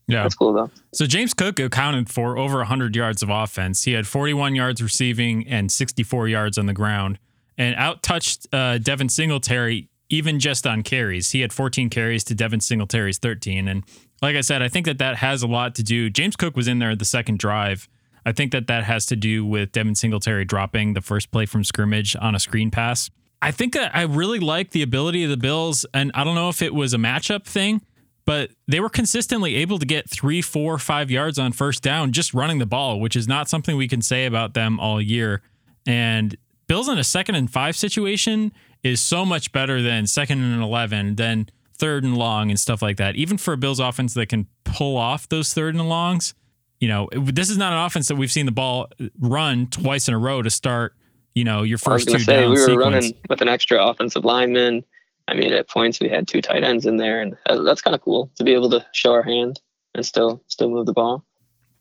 yeah. 0.07 0.23
that's 0.23 0.35
cool 0.35 0.53
though. 0.53 0.71
So 0.93 1.05
James 1.05 1.33
Cook 1.33 1.59
accounted 1.59 2.09
for 2.09 2.37
over 2.37 2.57
100 2.57 2.95
yards 2.95 3.21
of 3.21 3.29
offense. 3.29 3.83
He 3.83 3.93
had 3.93 4.07
41 4.07 4.55
yards 4.55 4.81
receiving 4.81 5.47
and 5.47 5.71
64 5.71 6.27
yards 6.27 6.57
on 6.57 6.65
the 6.65 6.73
ground, 6.73 7.19
and 7.57 7.75
outtouched 7.75 8.47
uh, 8.53 8.77
Devin 8.77 9.09
Singletary 9.09 9.89
even 10.09 10.39
just 10.39 10.65
on 10.65 10.83
carries. 10.83 11.31
He 11.31 11.41
had 11.41 11.51
14 11.51 11.89
carries 11.89 12.23
to 12.25 12.35
Devin 12.35 12.61
Singletary's 12.61 13.17
13. 13.17 13.67
And 13.67 13.83
like 14.21 14.35
I 14.35 14.41
said, 14.41 14.61
I 14.61 14.69
think 14.69 14.85
that 14.85 14.99
that 14.99 15.17
has 15.17 15.43
a 15.43 15.47
lot 15.47 15.75
to 15.75 15.83
do. 15.83 16.09
James 16.09 16.35
Cook 16.35 16.55
was 16.55 16.67
in 16.67 16.79
there 16.79 16.95
the 16.95 17.05
second 17.05 17.39
drive. 17.39 17.89
I 18.25 18.31
think 18.31 18.51
that 18.51 18.67
that 18.67 18.83
has 18.83 19.05
to 19.07 19.15
do 19.15 19.45
with 19.45 19.71
Devin 19.71 19.95
Singletary 19.95 20.45
dropping 20.45 20.93
the 20.93 21.01
first 21.01 21.31
play 21.31 21.45
from 21.45 21.63
scrimmage 21.63 22.15
on 22.19 22.35
a 22.35 22.39
screen 22.39 22.71
pass. 22.71 23.09
I 23.41 23.51
think 23.51 23.73
that 23.73 23.95
I 23.95 24.01
really 24.01 24.39
like 24.39 24.71
the 24.71 24.81
ability 24.81 25.23
of 25.23 25.29
the 25.29 25.37
Bills, 25.37 25.85
and 25.93 26.11
I 26.13 26.23
don't 26.23 26.35
know 26.35 26.49
if 26.49 26.61
it 26.61 26.73
was 26.73 26.93
a 26.93 26.97
matchup 26.97 27.45
thing, 27.45 27.81
but 28.27 28.51
they 28.67 28.81
were 28.81 28.89
consistently 28.89 29.55
able 29.55 29.79
to 29.79 29.85
get 29.85 30.09
three, 30.09 30.41
four, 30.41 30.77
five 30.77 31.09
yards 31.09 31.39
on 31.39 31.53
first 31.53 31.81
down 31.81 32.11
just 32.11 32.33
running 32.33 32.59
the 32.59 32.65
ball, 32.65 32.99
which 32.99 33.15
is 33.15 33.25
not 33.25 33.47
something 33.47 33.77
we 33.77 33.87
can 33.87 34.01
say 34.01 34.25
about 34.25 34.53
them 34.53 34.81
all 34.81 35.01
year. 35.01 35.41
And 35.87 36.35
Bills 36.67 36.89
in 36.89 36.97
a 36.97 37.05
second 37.05 37.35
and 37.35 37.49
five 37.49 37.77
situation 37.77 38.51
is 38.83 38.99
so 38.99 39.25
much 39.25 39.53
better 39.53 39.81
than 39.81 40.07
second 40.07 40.43
and 40.43 40.61
11, 40.61 41.15
than 41.15 41.47
third 41.77 42.03
and 42.03 42.17
long 42.17 42.49
and 42.49 42.59
stuff 42.59 42.81
like 42.81 42.97
that. 42.97 43.15
Even 43.15 43.37
for 43.37 43.53
a 43.53 43.57
Bills 43.57 43.79
offense 43.79 44.13
that 44.15 44.27
can 44.27 44.45
pull 44.65 44.97
off 44.97 45.29
those 45.29 45.53
third 45.53 45.73
and 45.73 45.87
longs, 45.87 46.33
you 46.81 46.89
know, 46.89 47.07
this 47.13 47.49
is 47.49 47.57
not 47.57 47.71
an 47.71 47.79
offense 47.79 48.09
that 48.09 48.17
we've 48.17 48.31
seen 48.31 48.45
the 48.45 48.51
ball 48.51 48.89
run 49.21 49.67
twice 49.67 50.09
in 50.09 50.13
a 50.13 50.19
row 50.19 50.41
to 50.41 50.49
start, 50.49 50.95
you 51.33 51.45
know, 51.45 51.63
your 51.63 51.79
I 51.85 51.93
was 51.93 52.03
first 52.03 52.09
two 52.09 52.19
say 52.19 52.41
down 52.41 52.49
we 52.49 52.49
were 52.49 52.65
sequence. 52.65 52.77
running 52.83 53.13
with 53.29 53.41
an 53.41 53.47
extra 53.47 53.81
offensive 53.81 54.25
lineman. 54.25 54.83
I 55.27 55.33
mean, 55.33 55.51
at 55.53 55.67
points 55.69 55.99
we 55.99 56.09
had 56.09 56.27
two 56.27 56.41
tight 56.41 56.63
ends 56.63 56.85
in 56.85 56.97
there, 56.97 57.21
and 57.21 57.35
uh, 57.47 57.61
that's 57.63 57.81
kind 57.81 57.95
of 57.95 58.01
cool 58.01 58.31
to 58.35 58.43
be 58.43 58.53
able 58.53 58.69
to 58.69 58.85
show 58.93 59.11
our 59.11 59.23
hand 59.23 59.59
and 59.93 60.05
still 60.05 60.41
still 60.47 60.69
move 60.69 60.85
the 60.85 60.93
ball. 60.93 61.23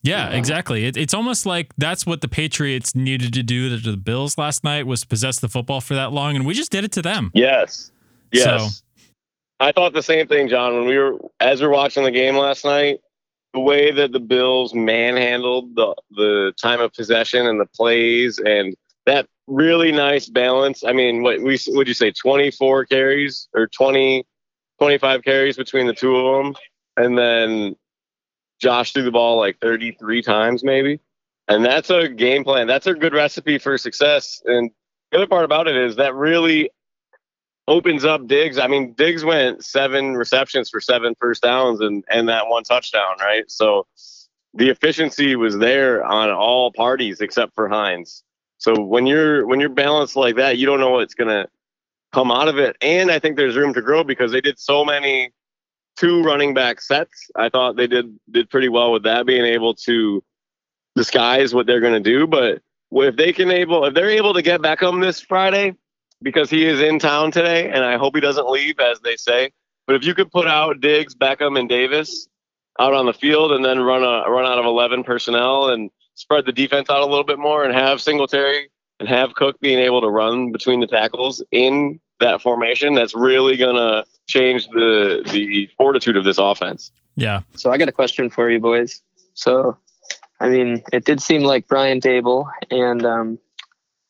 Yeah, 0.02 0.30
exactly. 0.30 0.86
It, 0.86 0.96
it's 0.96 1.14
almost 1.14 1.46
like 1.46 1.72
that's 1.76 2.06
what 2.06 2.20
the 2.20 2.28
Patriots 2.28 2.94
needed 2.94 3.32
to 3.34 3.42
do 3.42 3.76
to 3.76 3.90
the 3.90 3.96
Bills 3.96 4.38
last 4.38 4.62
night 4.62 4.86
was 4.86 5.04
possess 5.04 5.40
the 5.40 5.48
football 5.48 5.80
for 5.80 5.94
that 5.94 6.12
long, 6.12 6.36
and 6.36 6.46
we 6.46 6.54
just 6.54 6.70
did 6.70 6.84
it 6.84 6.92
to 6.92 7.02
them. 7.02 7.30
Yes, 7.34 7.90
yes. 8.32 8.44
So- 8.44 8.82
I 9.58 9.72
thought 9.72 9.94
the 9.94 10.02
same 10.02 10.26
thing, 10.28 10.48
John. 10.48 10.74
When 10.74 10.86
we 10.86 10.98
were 10.98 11.16
as 11.40 11.60
we 11.60 11.66
are 11.66 11.70
watching 11.70 12.04
the 12.04 12.10
game 12.10 12.36
last 12.36 12.64
night, 12.64 13.00
the 13.54 13.60
way 13.60 13.90
that 13.90 14.12
the 14.12 14.20
Bills 14.20 14.74
manhandled 14.74 15.74
the 15.74 15.94
the 16.10 16.52
time 16.60 16.80
of 16.80 16.92
possession 16.92 17.46
and 17.46 17.58
the 17.58 17.66
plays 17.66 18.38
and 18.38 18.76
that 19.06 19.26
really 19.46 19.92
nice 19.92 20.28
balance. 20.28 20.84
I 20.84 20.92
mean, 20.92 21.22
what 21.22 21.40
we 21.40 21.58
would 21.68 21.88
you 21.88 21.94
say 21.94 22.10
24 22.10 22.86
carries 22.86 23.48
or 23.54 23.66
20 23.68 24.26
25 24.78 25.22
carries 25.22 25.56
between 25.56 25.86
the 25.86 25.94
two 25.94 26.16
of 26.16 26.44
them 26.44 26.54
and 26.96 27.16
then 27.16 27.76
Josh 28.60 28.92
threw 28.92 29.02
the 29.02 29.10
ball 29.10 29.38
like 29.38 29.58
33 29.60 30.22
times 30.22 30.64
maybe. 30.64 31.00
And 31.48 31.64
that's 31.64 31.90
a 31.90 32.08
game 32.08 32.42
plan. 32.44 32.66
That's 32.66 32.86
a 32.86 32.94
good 32.94 33.14
recipe 33.14 33.58
for 33.58 33.78
success. 33.78 34.42
And 34.44 34.70
the 35.10 35.18
other 35.18 35.26
part 35.26 35.44
about 35.44 35.68
it 35.68 35.76
is 35.76 35.96
that 35.96 36.14
really 36.14 36.70
opens 37.68 38.04
up 38.04 38.26
Diggs. 38.26 38.58
I 38.58 38.66
mean, 38.66 38.94
Diggs 38.94 39.24
went 39.24 39.64
seven 39.64 40.16
receptions 40.16 40.70
for 40.70 40.80
seven 40.80 41.14
first 41.20 41.42
downs 41.42 41.80
and 41.80 42.04
and 42.08 42.28
that 42.28 42.48
one 42.48 42.64
touchdown, 42.64 43.16
right? 43.20 43.50
So 43.50 43.86
the 44.54 44.70
efficiency 44.70 45.36
was 45.36 45.58
there 45.58 46.04
on 46.04 46.30
all 46.30 46.72
parties 46.72 47.20
except 47.20 47.54
for 47.54 47.68
Hines. 47.68 48.22
So 48.66 48.80
when 48.80 49.06
you're 49.06 49.46
when 49.46 49.60
you're 49.60 49.68
balanced 49.68 50.16
like 50.16 50.34
that, 50.36 50.58
you 50.58 50.66
don't 50.66 50.80
know 50.80 50.90
what's 50.90 51.14
gonna 51.14 51.46
come 52.12 52.32
out 52.32 52.48
of 52.48 52.58
it. 52.58 52.76
And 52.80 53.12
I 53.12 53.20
think 53.20 53.36
there's 53.36 53.56
room 53.56 53.72
to 53.74 53.80
grow 53.80 54.02
because 54.02 54.32
they 54.32 54.40
did 54.40 54.58
so 54.58 54.84
many 54.84 55.30
two 55.96 56.24
running 56.24 56.52
back 56.52 56.80
sets. 56.80 57.30
I 57.36 57.48
thought 57.48 57.76
they 57.76 57.86
did 57.86 58.18
did 58.28 58.50
pretty 58.50 58.68
well 58.68 58.90
with 58.90 59.04
that, 59.04 59.24
being 59.24 59.44
able 59.44 59.74
to 59.86 60.20
disguise 60.96 61.54
what 61.54 61.66
they're 61.66 61.80
gonna 61.80 62.00
do. 62.00 62.26
But 62.26 62.60
if 62.90 63.14
they 63.14 63.32
can 63.32 63.52
able 63.52 63.84
if 63.84 63.94
they're 63.94 64.10
able 64.10 64.34
to 64.34 64.42
get 64.42 64.62
Beckham 64.62 65.00
this 65.00 65.20
Friday, 65.20 65.76
because 66.20 66.50
he 66.50 66.66
is 66.66 66.80
in 66.80 66.98
town 66.98 67.30
today, 67.30 67.70
and 67.70 67.84
I 67.84 67.98
hope 67.98 68.16
he 68.16 68.20
doesn't 68.20 68.50
leave, 68.50 68.80
as 68.80 68.98
they 68.98 69.14
say. 69.14 69.52
But 69.86 69.94
if 69.94 70.04
you 70.04 70.12
could 70.12 70.32
put 70.32 70.48
out 70.48 70.80
Diggs, 70.80 71.14
Beckham, 71.14 71.56
and 71.56 71.68
Davis 71.68 72.26
out 72.80 72.94
on 72.94 73.06
the 73.06 73.12
field, 73.14 73.52
and 73.52 73.64
then 73.64 73.78
run 73.78 74.02
a 74.02 74.28
run 74.28 74.44
out 74.44 74.58
of 74.58 74.64
eleven 74.64 75.04
personnel 75.04 75.68
and 75.68 75.88
spread 76.16 76.44
the 76.44 76.52
defense 76.52 76.90
out 76.90 77.00
a 77.00 77.06
little 77.06 77.24
bit 77.24 77.38
more, 77.38 77.64
and 77.64 77.72
have 77.72 78.00
Singletary 78.00 78.68
and 78.98 79.08
have 79.08 79.34
Cook 79.34 79.60
being 79.60 79.78
able 79.78 80.00
to 80.00 80.08
run 80.08 80.50
between 80.50 80.80
the 80.80 80.86
tackles 80.86 81.42
in 81.52 82.00
that 82.18 82.42
formation, 82.42 82.94
that's 82.94 83.14
really 83.14 83.56
gonna 83.56 84.04
change 84.26 84.66
the 84.68 85.22
the 85.32 85.68
fortitude 85.76 86.16
of 86.16 86.24
this 86.24 86.38
offense. 86.38 86.90
Yeah. 87.14 87.42
So 87.54 87.70
I 87.70 87.78
got 87.78 87.88
a 87.88 87.92
question 87.92 88.30
for 88.30 88.50
you 88.50 88.58
boys. 88.58 89.02
So, 89.34 89.76
I 90.40 90.48
mean, 90.48 90.82
it 90.92 91.04
did 91.04 91.20
seem 91.20 91.42
like 91.42 91.68
Brian 91.68 92.00
Daboll 92.00 92.50
and 92.70 93.04
um, 93.04 93.38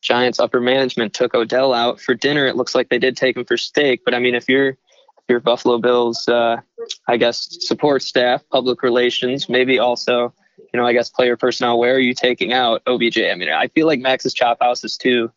Giants 0.03 0.38
upper 0.38 0.61
management 0.61 1.14
took 1.14 1.35
Odell 1.35 1.75
out 1.75 2.01
for 2.01 2.14
dinner. 2.14 2.47
It 2.47 2.57
looks 2.57 2.75
like 2.75 2.88
they 2.88 2.99
did 2.99 3.16
take 3.16 3.37
him 3.37 3.45
for 3.45 3.57
steak. 3.57 4.03
But 4.05 4.14
I 4.14 4.21
mean, 4.21 4.35
if 4.35 4.49
you're 4.49 4.71
if 4.71 5.25
you're 5.29 5.40
Buffalo 5.40 5.79
Bills, 5.79 6.29
uh, 6.29 6.59
I 7.09 7.16
guess 7.16 7.59
support 7.66 8.03
staff, 8.03 8.45
public 8.51 8.85
relations, 8.85 9.49
maybe 9.49 9.81
also, 9.81 10.33
you 10.72 10.81
know, 10.81 10.87
I 10.87 10.92
guess 10.92 11.09
player 11.09 11.37
personnel. 11.37 11.79
Where 11.79 11.94
are 11.94 12.00
you 12.00 12.14
taking 12.14 12.52
out 12.52 12.83
OBJ? 12.87 13.18
I 13.18 13.35
mean, 13.35 13.50
I 13.50 13.68
feel 13.68 13.87
like 13.87 14.00
Max's 14.00 14.35
chop 14.35 14.59
house 14.61 14.85
is 14.85 14.96
too 14.96 15.31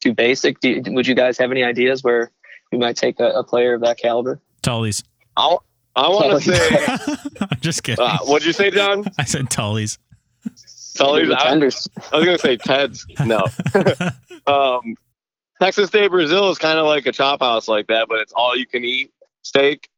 too 0.00 0.14
basic. 0.14 0.60
Do, 0.60 0.82
would 0.88 1.06
you 1.06 1.14
guys 1.14 1.38
have 1.38 1.50
any 1.50 1.64
ideas 1.64 2.02
where 2.02 2.30
we 2.72 2.78
might 2.78 2.96
take 2.96 3.20
a, 3.20 3.30
a 3.30 3.44
player 3.44 3.74
of 3.74 3.80
that 3.82 3.98
caliber? 3.98 4.40
Tully's. 4.62 5.02
I, 5.36 5.56
I 5.94 6.08
want 6.08 6.42
to 6.42 6.56
say, 6.56 7.26
I'm 7.40 7.60
just 7.60 7.82
kidding. 7.82 8.04
uh, 8.04 8.18
what'd 8.22 8.46
you 8.46 8.52
say, 8.52 8.70
John? 8.70 9.04
I 9.18 9.24
said 9.24 9.50
Tully's. 9.50 9.98
Tully's. 10.96 11.30
I, 11.30 11.52
I 11.52 11.56
was 11.56 11.88
gonna 12.12 12.38
say 12.38 12.56
Ted's. 12.56 13.06
No. 13.24 13.44
um, 14.46 14.96
Texas 15.60 15.88
State 15.88 16.10
Brazil 16.10 16.50
is 16.50 16.58
kind 16.58 16.78
of 16.78 16.86
like 16.86 17.06
a 17.06 17.12
chop 17.12 17.40
house 17.40 17.68
like 17.68 17.86
that, 17.88 18.08
but 18.08 18.18
it's 18.20 18.32
all 18.32 18.56
you 18.56 18.66
can 18.66 18.84
eat 18.84 19.12
steak. 19.42 19.88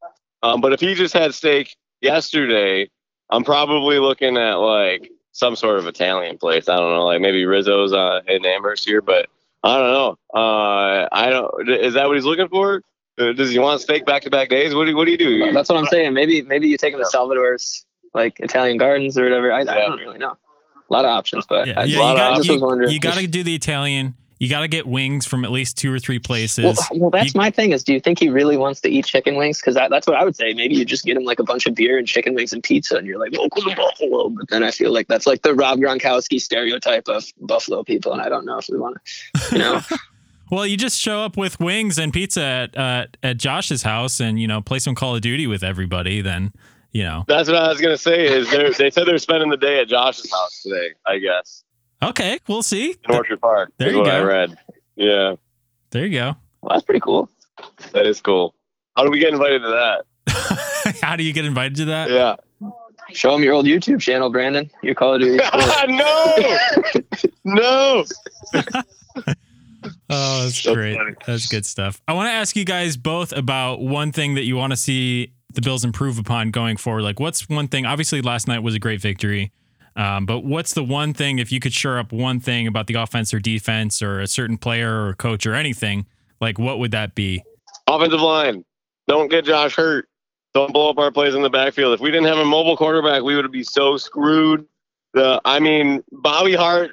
Um, 0.42 0.60
but 0.60 0.72
if 0.72 0.80
he 0.80 0.94
just 0.94 1.14
had 1.14 1.34
steak 1.34 1.76
yesterday, 2.00 2.88
I'm 3.30 3.44
probably 3.44 3.98
looking 3.98 4.36
at 4.36 4.54
like 4.54 5.10
some 5.32 5.56
sort 5.56 5.78
of 5.78 5.86
Italian 5.86 6.38
place. 6.38 6.68
I 6.68 6.76
don't 6.76 6.92
know, 6.92 7.04
like 7.04 7.20
maybe 7.20 7.44
Rizzo's 7.44 7.92
uh, 7.92 8.20
in 8.26 8.44
Amherst 8.44 8.86
here, 8.86 9.00
but 9.00 9.28
I 9.62 9.78
don't 9.78 9.92
know. 9.92 10.18
Uh, 10.34 11.08
I 11.10 11.30
don't. 11.30 11.68
Is 11.68 11.94
that 11.94 12.06
what 12.06 12.16
he's 12.16 12.24
looking 12.24 12.48
for? 12.48 12.82
Uh, 13.18 13.32
Does 13.32 13.50
he 13.50 13.58
want 13.58 13.80
steak 13.80 14.06
back 14.06 14.22
to 14.22 14.30
back 14.30 14.48
days? 14.48 14.74
What 14.74 14.86
do 14.86 14.96
What 14.96 15.06
do 15.06 15.10
you 15.10 15.18
do? 15.18 15.52
That's 15.52 15.68
what 15.68 15.78
I'm 15.78 15.86
saying. 15.86 16.14
Maybe 16.14 16.42
maybe 16.42 16.68
you 16.68 16.76
take 16.76 16.94
him 16.94 17.00
to 17.00 17.06
Salvatore's 17.06 17.84
like 18.14 18.38
Italian 18.40 18.78
Gardens 18.78 19.18
or 19.18 19.24
whatever. 19.24 19.52
I, 19.52 19.60
I 19.60 19.64
don't 19.64 19.98
really 19.98 20.18
know. 20.18 20.36
A 20.90 20.92
lot 20.92 21.04
of 21.04 21.10
options, 21.10 21.44
but 21.46 21.66
Yeah, 21.66 21.80
I, 21.80 21.84
yeah, 21.84 21.98
lot 21.98 22.06
you, 22.06 22.12
of 22.12 22.16
got, 22.16 22.42
just 22.42 22.62
was 22.62 22.92
you, 22.92 23.00
got 23.00 23.18
to 23.18 23.26
do 23.26 23.42
the 23.42 23.54
Italian. 23.54 24.14
You 24.38 24.48
got 24.48 24.60
to 24.60 24.68
get 24.68 24.86
wings 24.86 25.26
from 25.26 25.44
at 25.44 25.50
least 25.50 25.76
two 25.76 25.92
or 25.92 25.98
three 25.98 26.18
places. 26.18 26.64
Well, 26.64 27.00
well, 27.00 27.10
that's 27.10 27.34
You- 27.34 27.38
my 27.40 27.50
thing. 27.50 27.72
Is 27.72 27.82
do 27.82 27.92
you 27.92 28.00
think 28.00 28.18
he 28.20 28.28
really 28.28 28.56
wants 28.56 28.80
to 28.82 28.88
eat 28.88 29.06
chicken 29.06 29.36
wings? 29.36 29.60
Because 29.60 29.74
that's 29.74 30.06
what 30.06 30.16
I 30.16 30.24
would 30.24 30.36
say. 30.36 30.52
Maybe 30.54 30.76
you 30.76 30.84
just 30.84 31.04
get 31.04 31.16
him 31.16 31.24
like 31.24 31.38
a 31.38 31.44
bunch 31.44 31.66
of 31.66 31.74
beer 31.74 31.98
and 31.98 32.06
chicken 32.06 32.34
wings 32.34 32.52
and 32.52 32.62
pizza, 32.62 32.96
and 32.96 33.06
you're 33.06 33.18
like, 33.18 33.32
welcome 33.32 33.68
to 33.68 33.74
Buffalo. 33.76 34.28
But 34.28 34.48
then 34.48 34.62
I 34.62 34.70
feel 34.70 34.92
like 34.92 35.08
that's 35.08 35.26
like 35.26 35.42
the 35.42 35.54
Rob 35.54 35.78
Gronkowski 35.80 36.40
stereotype 36.40 37.08
of 37.08 37.24
Buffalo 37.40 37.82
people, 37.82 38.12
and 38.12 38.22
I 38.22 38.28
don't 38.28 38.44
know 38.44 38.58
if 38.58 38.68
we 38.70 38.78
want 38.78 38.96
to, 39.04 39.52
you 39.52 39.58
know. 39.58 39.80
Well, 40.50 40.66
you 40.66 40.78
just 40.78 40.98
show 40.98 41.20
up 41.20 41.36
with 41.36 41.60
wings 41.60 41.98
and 41.98 42.10
pizza 42.10 42.42
at 42.42 42.74
uh, 42.78 43.06
at 43.22 43.36
Josh's 43.36 43.82
house, 43.82 44.18
and 44.18 44.40
you 44.40 44.46
know 44.46 44.62
play 44.62 44.78
some 44.78 44.94
Call 44.94 45.14
of 45.14 45.20
Duty 45.20 45.46
with 45.46 45.62
everybody. 45.62 46.22
Then 46.22 46.54
you 46.92 47.02
know, 47.02 47.24
That's 47.28 47.50
what 47.50 47.58
I 47.60 47.68
was 47.68 47.80
gonna 47.82 47.98
say. 47.98 48.26
Is 48.26 48.50
they 48.50 48.70
they 48.70 48.90
said 48.90 49.06
they're 49.06 49.18
spending 49.18 49.50
the 49.50 49.58
day 49.58 49.80
at 49.80 49.88
Josh's 49.88 50.32
house 50.32 50.62
today? 50.62 50.94
I 51.06 51.18
guess 51.18 51.64
okay, 52.02 52.38
we'll 52.48 52.62
see. 52.62 52.96
in 53.08 53.14
Orchard 53.14 53.40
Park. 53.40 53.72
There 53.78 53.88
is 53.88 53.94
you 53.94 54.00
what 54.00 54.08
I 54.10 54.18
go. 54.20 54.24
read. 54.26 54.58
Yeah, 54.96 55.34
There 55.90 56.04
you 56.06 56.18
go. 56.18 56.34
Well, 56.60 56.70
that's 56.74 56.84
pretty 56.84 57.00
cool. 57.00 57.28
that 57.92 58.06
is 58.06 58.20
cool. 58.20 58.54
How 58.96 59.04
do 59.04 59.10
we 59.10 59.18
get 59.20 59.32
invited 59.32 59.62
to 59.62 59.68
that? 60.26 60.96
How 61.02 61.16
do 61.16 61.22
you 61.22 61.32
get 61.32 61.44
invited 61.44 61.76
to 61.76 61.84
that? 61.86 62.10
Yeah. 62.10 62.36
Show 63.12 63.32
them 63.32 63.42
your 63.42 63.54
old 63.54 63.64
YouTube 63.66 64.00
channel, 64.00 64.28
Brandon. 64.30 64.70
Your 64.82 64.94
Call 64.94 65.14
of 65.14 65.20
Duty. 65.22 65.42
sport. 65.44 65.88
no, 65.88 66.36
no. 67.44 68.04
Oh, 70.10 70.42
that's 70.44 70.60
So 70.60 70.74
great. 70.74 70.96
funny. 70.96 71.14
That's 71.26 71.46
good 71.46 71.64
stuff. 71.64 72.02
I 72.08 72.12
want 72.12 72.26
to 72.28 72.32
ask 72.32 72.56
you 72.56 72.64
guys 72.64 72.96
both 72.96 73.32
about 73.32 73.80
one 73.80 74.12
thing 74.12 74.34
that 74.34 74.44
you 74.44 74.56
want 74.56 74.72
to 74.72 74.76
see 74.76 75.32
the 75.54 75.60
Bills 75.62 75.84
improve 75.84 76.18
upon 76.18 76.50
going 76.50 76.76
forward. 76.76 77.02
Like, 77.02 77.20
what's 77.20 77.48
one 77.48 77.68
thing? 77.68 77.86
Obviously, 77.86 78.20
last 78.20 78.48
night 78.48 78.58
was 78.62 78.74
a 78.74 78.78
great 78.78 79.00
victory. 79.00 79.52
Um, 79.98 80.26
but 80.26 80.44
what's 80.44 80.74
the 80.74 80.84
one 80.84 81.12
thing, 81.12 81.38
if 81.40 81.50
you 81.50 81.58
could 81.58 81.72
shore 81.74 81.98
up 81.98 82.12
one 82.12 82.38
thing 82.40 82.66
about 82.68 82.86
the 82.86 82.94
offense 82.94 83.34
or 83.34 83.40
defense 83.40 84.00
or 84.00 84.20
a 84.20 84.26
certain 84.28 84.56
player 84.56 85.06
or 85.08 85.14
coach 85.14 85.44
or 85.44 85.54
anything, 85.54 86.06
like 86.40 86.58
what 86.58 86.78
would 86.78 86.92
that 86.92 87.14
be? 87.16 87.42
Offensive 87.88 88.20
line. 88.20 88.64
Don't 89.08 89.28
get 89.28 89.44
Josh 89.44 89.74
hurt. 89.74 90.08
Don't 90.54 90.72
blow 90.72 90.88
up 90.90 90.98
our 90.98 91.10
plays 91.10 91.34
in 91.34 91.42
the 91.42 91.50
backfield. 91.50 91.94
If 91.94 92.00
we 92.00 92.10
didn't 92.12 92.28
have 92.28 92.38
a 92.38 92.44
mobile 92.44 92.76
quarterback, 92.76 93.22
we 93.22 93.34
would 93.34 93.50
be 93.50 93.64
so 93.64 93.96
screwed. 93.96 94.64
The 95.14 95.40
I 95.44 95.58
mean, 95.58 96.02
Bobby 96.12 96.54
Hart. 96.54 96.92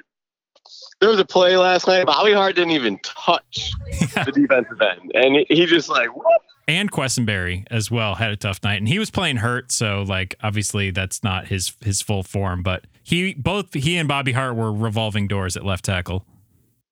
There 1.00 1.10
was 1.10 1.20
a 1.20 1.24
play 1.24 1.56
last 1.56 1.86
night. 1.86 2.06
Bobby 2.06 2.32
Hart 2.32 2.56
didn't 2.56 2.72
even 2.72 2.98
touch 3.04 3.70
the 4.24 4.32
defensive 4.34 4.80
end, 4.80 5.12
and 5.14 5.36
he- 5.36 5.46
he 5.54 5.66
just 5.66 5.88
like 5.88 6.14
whoop. 6.14 6.24
And 6.68 6.90
Quessenberry 6.90 7.64
as 7.70 7.90
well 7.92 8.16
had 8.16 8.32
a 8.32 8.36
tough 8.36 8.60
night, 8.64 8.78
and 8.78 8.88
he 8.88 8.98
was 8.98 9.10
playing 9.10 9.36
hurt, 9.36 9.70
so 9.70 10.02
like 10.02 10.34
obviously 10.42 10.90
that's 10.90 11.22
not 11.22 11.46
his 11.46 11.72
his 11.84 12.02
full 12.02 12.24
form. 12.24 12.64
But 12.64 12.86
he 13.04 13.34
both 13.34 13.72
he 13.72 13.96
and 13.96 14.08
Bobby 14.08 14.32
Hart 14.32 14.56
were 14.56 14.72
revolving 14.72 15.28
doors 15.28 15.56
at 15.56 15.64
left 15.64 15.84
tackle. 15.84 16.24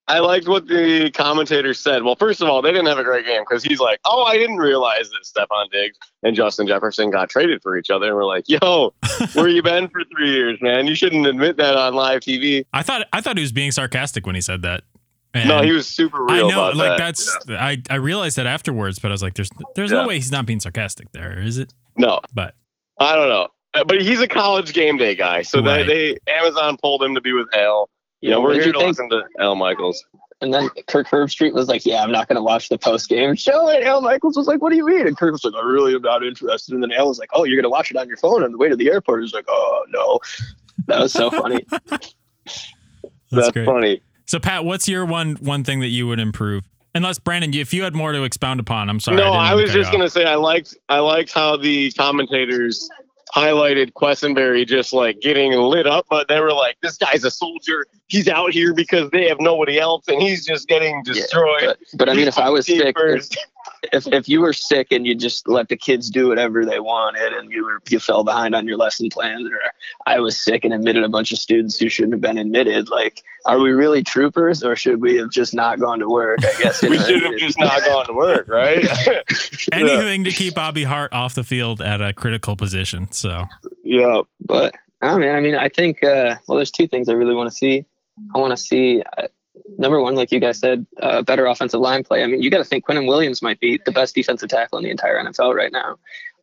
I 0.06 0.18
liked 0.18 0.46
what 0.46 0.66
the 0.66 1.10
commentator 1.12 1.72
said. 1.72 2.02
Well, 2.02 2.14
first 2.14 2.42
of 2.42 2.48
all, 2.48 2.60
they 2.60 2.70
didn't 2.70 2.86
have 2.86 2.98
a 2.98 3.04
great 3.04 3.24
game 3.24 3.42
because 3.42 3.64
he's 3.64 3.80
like, 3.80 4.00
"Oh, 4.04 4.22
I 4.22 4.36
didn't 4.36 4.58
realize 4.58 5.10
that 5.10 5.24
Stefon 5.24 5.70
Diggs 5.70 5.96
and 6.22 6.36
Justin 6.36 6.66
Jefferson 6.66 7.10
got 7.10 7.30
traded 7.30 7.62
for 7.62 7.76
each 7.76 7.88
other." 7.90 8.08
And 8.08 8.14
we're 8.14 8.26
like, 8.26 8.44
"Yo, 8.46 8.92
where 9.32 9.48
you 9.48 9.62
been 9.62 9.88
for 9.88 10.02
three 10.14 10.30
years, 10.30 10.58
man? 10.60 10.86
You 10.86 10.94
shouldn't 10.94 11.26
admit 11.26 11.56
that 11.56 11.76
on 11.76 11.94
live 11.94 12.20
TV." 12.20 12.66
I 12.72 12.82
thought 12.82 13.06
I 13.12 13.22
thought 13.22 13.38
he 13.38 13.42
was 13.42 13.52
being 13.52 13.72
sarcastic 13.72 14.26
when 14.26 14.34
he 14.34 14.42
said 14.42 14.60
that. 14.62 14.84
And 15.34 15.48
no, 15.48 15.62
he 15.62 15.72
was 15.72 15.86
super 15.88 16.24
real. 16.24 16.46
I 16.46 16.48
know, 16.48 16.68
about 16.68 16.76
like 16.76 16.98
that. 16.98 16.98
that's 16.98 17.36
I 17.50 17.82
I 17.90 17.96
realized 17.96 18.36
that 18.36 18.46
afterwards, 18.46 18.98
but 19.00 19.08
I 19.08 19.12
was 19.12 19.22
like, 19.22 19.34
there's 19.34 19.50
there's 19.74 19.90
Yeah. 19.90 20.02
no 20.02 20.08
way 20.08 20.14
he's 20.14 20.30
not 20.32 20.46
being 20.46 20.60
sarcastic 20.60 21.10
there, 21.12 21.40
is 21.40 21.58
it? 21.58 21.74
No, 21.96 22.20
But 22.32 22.54
I 22.98 23.14
don't 23.16 23.28
know. 23.28 23.48
Uh, 23.74 23.82
But 23.84 24.00
he's 24.02 24.20
a 24.20 24.28
college 24.28 24.72
game 24.72 24.96
day 24.96 25.14
guy, 25.16 25.42
so 25.42 25.60
Right. 25.60 25.84
they, 25.86 26.12
they 26.26 26.32
Amazon 26.32 26.76
pulled 26.80 27.02
him 27.02 27.14
to 27.16 27.20
be 27.20 27.32
with 27.32 27.52
Al. 27.54 27.90
You 28.20 28.30
know, 28.30 28.40
we're 28.40 28.54
did 28.54 28.62
here 28.64 28.72
to 28.74 28.78
think? 28.78 28.88
listen 28.90 29.10
to 29.10 29.22
Al 29.40 29.54
Michaels. 29.56 30.04
And 30.40 30.52
then 30.52 30.68
Kirk 30.88 31.06
Herbstreit 31.08 31.52
was 31.52 31.68
like, 31.68 31.84
"Yeah, 31.86 32.02
I'm 32.02 32.10
not 32.12 32.28
going 32.28 32.36
to 32.36 32.42
watch 32.42 32.68
the 32.68 32.78
post 32.78 33.08
game 33.08 33.34
show." 33.34 33.68
And 33.68 33.84
Al 33.84 34.00
Michaels 34.02 34.36
was 34.36 34.46
like, 34.46 34.60
"What 34.62 34.70
do 34.70 34.76
you 34.76 34.86
mean?" 34.86 35.06
And 35.06 35.16
Kirk 35.16 35.32
was 35.32 35.44
like, 35.44 35.54
"I 35.54 35.64
really 35.66 35.94
am 35.94 36.02
not 36.02 36.24
interested." 36.24 36.74
And 36.74 36.82
then 36.82 36.92
Al 36.92 37.08
was 37.08 37.18
like, 37.18 37.30
"Oh, 37.32 37.44
you're 37.44 37.56
going 37.56 37.64
to 37.64 37.70
watch 37.70 37.90
it 37.90 37.96
on 37.96 38.06
your 38.08 38.16
phone 38.18 38.42
on 38.44 38.52
the 38.52 38.58
way 38.58 38.68
to 38.68 38.76
the 38.76 38.90
airport." 38.90 39.20
He 39.20 39.22
was 39.22 39.32
like, 39.34 39.46
"Oh 39.48 39.84
no." 39.90 40.20
That 40.86 41.00
was 41.00 41.12
so 41.12 41.30
funny. 41.30 41.64
that's, 41.86 42.14
That's, 43.30 43.50
great. 43.52 43.66
funny. 43.66 44.02
So 44.26 44.38
Pat, 44.38 44.64
what's 44.64 44.88
your 44.88 45.04
one 45.04 45.36
one 45.36 45.64
thing 45.64 45.80
that 45.80 45.88
you 45.88 46.06
would 46.06 46.20
improve? 46.20 46.64
Unless 46.94 47.18
Brandon, 47.18 47.52
if 47.52 47.74
you 47.74 47.82
had 47.82 47.94
more 47.94 48.12
to 48.12 48.22
expound 48.22 48.60
upon, 48.60 48.88
I'm 48.88 49.00
sorry. 49.00 49.16
no, 49.16 49.24
didn't 49.24 49.36
I, 49.40 49.54
was 49.54 49.72
just 49.72 49.90
gonna 49.90 50.08
say 50.08 50.24
I 50.24 50.36
liked 50.36 50.76
I 50.88 51.00
liked 51.00 51.32
how 51.32 51.56
the 51.56 51.90
commentators 51.92 52.88
highlighted 53.34 53.92
Quessenberry 53.94 54.64
just 54.66 54.92
like 54.92 55.20
getting 55.20 55.52
lit 55.52 55.88
up, 55.88 56.06
but 56.08 56.28
they 56.28 56.38
were 56.38 56.52
like, 56.52 56.76
"This 56.82 56.96
guy's 56.96 57.24
a 57.24 57.30
soldier. 57.30 57.84
He's 58.06 58.28
out 58.28 58.52
here 58.52 58.72
because 58.72 59.10
they 59.10 59.28
have 59.28 59.40
nobody 59.40 59.78
else, 59.78 60.06
and 60.06 60.22
he's 60.22 60.46
just 60.46 60.68
getting 60.68 61.02
destroyed." 61.02 61.64
But, 61.64 61.78
but 61.94 62.08
I 62.08 62.14
mean, 62.14 62.28
if 62.28 62.38
I 62.38 62.48
was 62.48 62.66
sick, 62.66 62.80
if, 62.80 62.94
first. 62.94 63.36
If 63.92 64.06
if 64.06 64.28
you 64.28 64.40
were 64.40 64.52
sick 64.52 64.88
and 64.90 65.06
you 65.06 65.14
just 65.14 65.48
let 65.48 65.68
the 65.68 65.76
kids 65.76 66.10
do 66.10 66.28
whatever 66.28 66.64
they 66.64 66.80
wanted, 66.80 67.32
and 67.32 67.50
you 67.50 67.64
were 67.64 67.80
you 67.88 67.98
fell 67.98 68.24
behind 68.24 68.54
on 68.54 68.66
your 68.66 68.76
lesson 68.76 69.08
plans, 69.10 69.48
or 69.50 69.58
I 70.06 70.20
was 70.20 70.36
sick 70.36 70.64
and 70.64 70.72
admitted 70.72 71.04
a 71.04 71.08
bunch 71.08 71.32
of 71.32 71.38
students 71.38 71.78
who 71.78 71.88
shouldn't 71.88 72.14
have 72.14 72.20
been 72.20 72.38
admitted, 72.38 72.88
like, 72.88 73.22
are 73.46 73.58
we 73.58 73.70
really 73.70 74.02
troopers, 74.02 74.62
or 74.62 74.76
should 74.76 75.00
we 75.00 75.16
have 75.16 75.30
just 75.30 75.54
not 75.54 75.80
gone 75.80 75.98
to 76.00 76.08
work? 76.08 76.38
I 76.44 76.62
guess 76.62 76.82
we 76.88 76.98
should 76.98 77.22
have 77.22 77.36
just 77.36 77.58
not 77.58 77.84
gone 77.84 78.06
to 78.06 78.12
work, 78.12 78.48
right? 78.48 78.84
anything 79.72 80.24
to 80.24 80.30
keep 80.30 80.54
Bobby 80.54 80.84
Hart 80.84 81.12
off 81.12 81.34
the 81.34 81.44
field 81.44 81.80
at 81.80 82.00
a 82.00 82.12
critical 82.12 82.56
position. 82.56 83.10
So 83.12 83.44
yeah. 83.82 84.22
But 84.40 84.74
I 85.02 85.18
mean, 85.18 85.30
I 85.30 85.40
mean, 85.40 85.54
I 85.54 85.68
think 85.68 86.02
uh, 86.02 86.36
well, 86.46 86.56
there's 86.56 86.70
two 86.70 86.88
things 86.88 87.08
I 87.08 87.12
really 87.12 87.34
want 87.34 87.50
to 87.50 87.56
see. 87.56 87.84
I 88.34 88.38
want 88.38 88.52
to 88.52 88.56
see 88.56 89.02
uh, 89.18 89.28
number 89.78 90.00
one, 90.00 90.14
like 90.14 90.32
you 90.32 90.40
guys 90.40 90.58
said, 90.58 90.86
uh, 91.00 91.22
better 91.22 91.46
offensive 91.46 91.80
line 91.80 92.04
play. 92.04 92.22
I 92.22 92.26
mean, 92.26 92.42
you 92.42 92.50
got 92.50 92.58
to 92.58 92.64
think 92.64 92.86
Quinnen 92.86 93.06
Williams 93.06 93.42
might 93.42 93.60
be 93.60 93.80
the 93.84 93.92
best 93.92 94.14
defensive 94.14 94.48
tackle 94.48 94.78
in 94.78 94.84
the 94.84 94.90
entire 94.90 95.22
NFL 95.22 95.54
right 95.54 95.72
now, 95.72 95.98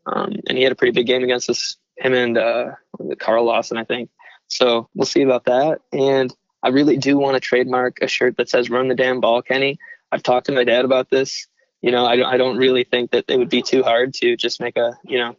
um, 0.06 0.36
and 0.48 0.58
he 0.58 0.64
had 0.64 0.72
a 0.72 0.76
pretty 0.76 0.94
big 0.94 1.08
game 1.08 1.24
against 1.24 1.50
us. 1.50 1.78
Him 1.98 2.14
and 2.14 2.38
uh, 2.38 2.72
Carl 3.20 3.46
Lawson, 3.46 3.78
I 3.78 3.84
think. 3.84 4.10
So 4.48 4.90
we'll 4.96 5.06
see 5.06 5.22
about 5.22 5.46
that. 5.46 5.80
And 5.94 6.34
I 6.64 6.70
really 6.70 6.98
do 6.98 7.18
want 7.18 7.36
to 7.36 7.40
trademark 7.40 8.00
a 8.02 8.08
shirt 8.08 8.38
that 8.38 8.50
says 8.50 8.70
"Run 8.70 8.88
the 8.88 8.96
damn 8.96 9.20
ball, 9.20 9.42
Kenny." 9.42 9.80
I've 10.12 10.24
talked 10.24 10.48
to 10.48 10.52
my 10.52 10.64
dad 10.64 10.86
about 10.86 11.10
this. 11.10 11.48
You 11.82 11.92
know, 11.92 12.06
I 12.06 12.34
I 12.34 12.38
don't 12.38 12.58
really 12.58 12.84
think 12.84 13.12
that 13.12 13.26
it 13.28 13.38
would 13.38 13.50
be 13.50 13.62
too 13.62 13.84
hard 13.84 14.14
to 14.16 14.36
just 14.36 14.60
make 14.60 14.78
a, 14.78 14.98
you 15.04 15.20
know, 15.20 15.36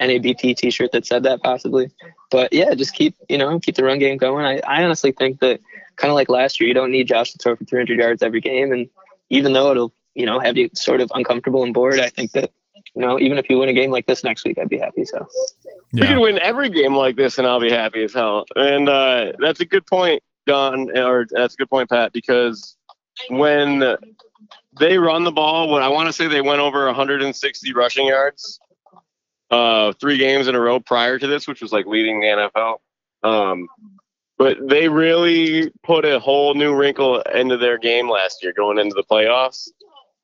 NABP 0.00 0.56
t-shirt 0.56 0.92
that 0.92 1.06
said 1.06 1.24
that 1.24 1.42
possibly. 1.42 1.90
But 2.30 2.52
yeah, 2.52 2.74
just 2.74 2.94
keep, 2.94 3.16
you 3.28 3.38
know, 3.38 3.58
keep 3.60 3.74
the 3.74 3.84
run 3.84 3.98
game 3.98 4.16
going. 4.16 4.44
I, 4.44 4.60
I 4.66 4.82
honestly 4.82 5.12
think 5.12 5.40
that 5.40 5.60
kind 5.96 6.10
of 6.10 6.14
like 6.14 6.28
last 6.28 6.60
year, 6.60 6.68
you 6.68 6.74
don't 6.74 6.90
need 6.90 7.08
Josh 7.08 7.32
to 7.32 7.38
throw 7.38 7.56
for 7.56 7.64
300 7.64 7.98
yards 7.98 8.22
every 8.22 8.40
game. 8.40 8.72
And 8.72 8.88
even 9.28 9.52
though 9.52 9.70
it'll, 9.70 9.92
you 10.14 10.26
know, 10.26 10.40
have 10.40 10.56
you 10.56 10.70
sort 10.74 11.00
of 11.00 11.10
uncomfortable 11.14 11.62
and 11.62 11.74
bored, 11.74 12.00
I 12.00 12.08
think 12.08 12.32
that, 12.32 12.50
you 12.94 13.02
know, 13.02 13.18
even 13.20 13.38
if 13.38 13.48
you 13.50 13.58
win 13.58 13.68
a 13.68 13.72
game 13.72 13.90
like 13.90 14.06
this 14.06 14.24
next 14.24 14.44
week, 14.44 14.58
I'd 14.58 14.68
be 14.68 14.78
happy. 14.78 15.04
So 15.04 15.28
We 15.92 16.00
yeah, 16.00 16.14
could 16.14 16.20
win 16.20 16.38
every 16.40 16.70
game 16.70 16.94
like 16.94 17.16
this, 17.16 17.38
and 17.38 17.46
I'll 17.46 17.60
be 17.60 17.70
happy 17.70 18.02
as 18.02 18.14
hell. 18.14 18.46
And 18.56 18.88
uh, 18.88 19.32
that's 19.38 19.60
a 19.60 19.64
good 19.64 19.86
point, 19.86 20.22
Don, 20.46 20.96
or 20.96 21.26
that's 21.30 21.54
a 21.54 21.56
good 21.56 21.70
point, 21.70 21.90
Pat, 21.90 22.12
because 22.12 22.76
when 23.28 23.96
they 24.78 24.98
run 24.98 25.24
the 25.24 25.32
ball, 25.32 25.68
what 25.68 25.82
I 25.82 25.88
want 25.88 26.08
to 26.08 26.12
say 26.12 26.26
they 26.26 26.40
went 26.40 26.60
over 26.60 26.86
160 26.86 27.72
rushing 27.74 28.06
yards, 28.06 28.60
uh, 29.50 29.92
three 30.00 30.18
games 30.18 30.48
in 30.48 30.54
a 30.54 30.60
row 30.60 30.80
prior 30.80 31.18
to 31.18 31.26
this, 31.26 31.46
which 31.48 31.60
was 31.60 31.72
like 31.72 31.86
leading 31.86 32.20
the 32.20 32.50
NFL. 32.54 32.78
Um, 33.22 33.68
but 34.38 34.56
they 34.66 34.88
really 34.88 35.70
put 35.82 36.04
a 36.04 36.18
whole 36.18 36.54
new 36.54 36.74
wrinkle 36.74 37.20
into 37.20 37.56
their 37.56 37.78
game 37.78 38.08
last 38.08 38.42
year, 38.42 38.52
going 38.56 38.78
into 38.78 38.94
the 38.94 39.04
playoffs, 39.04 39.68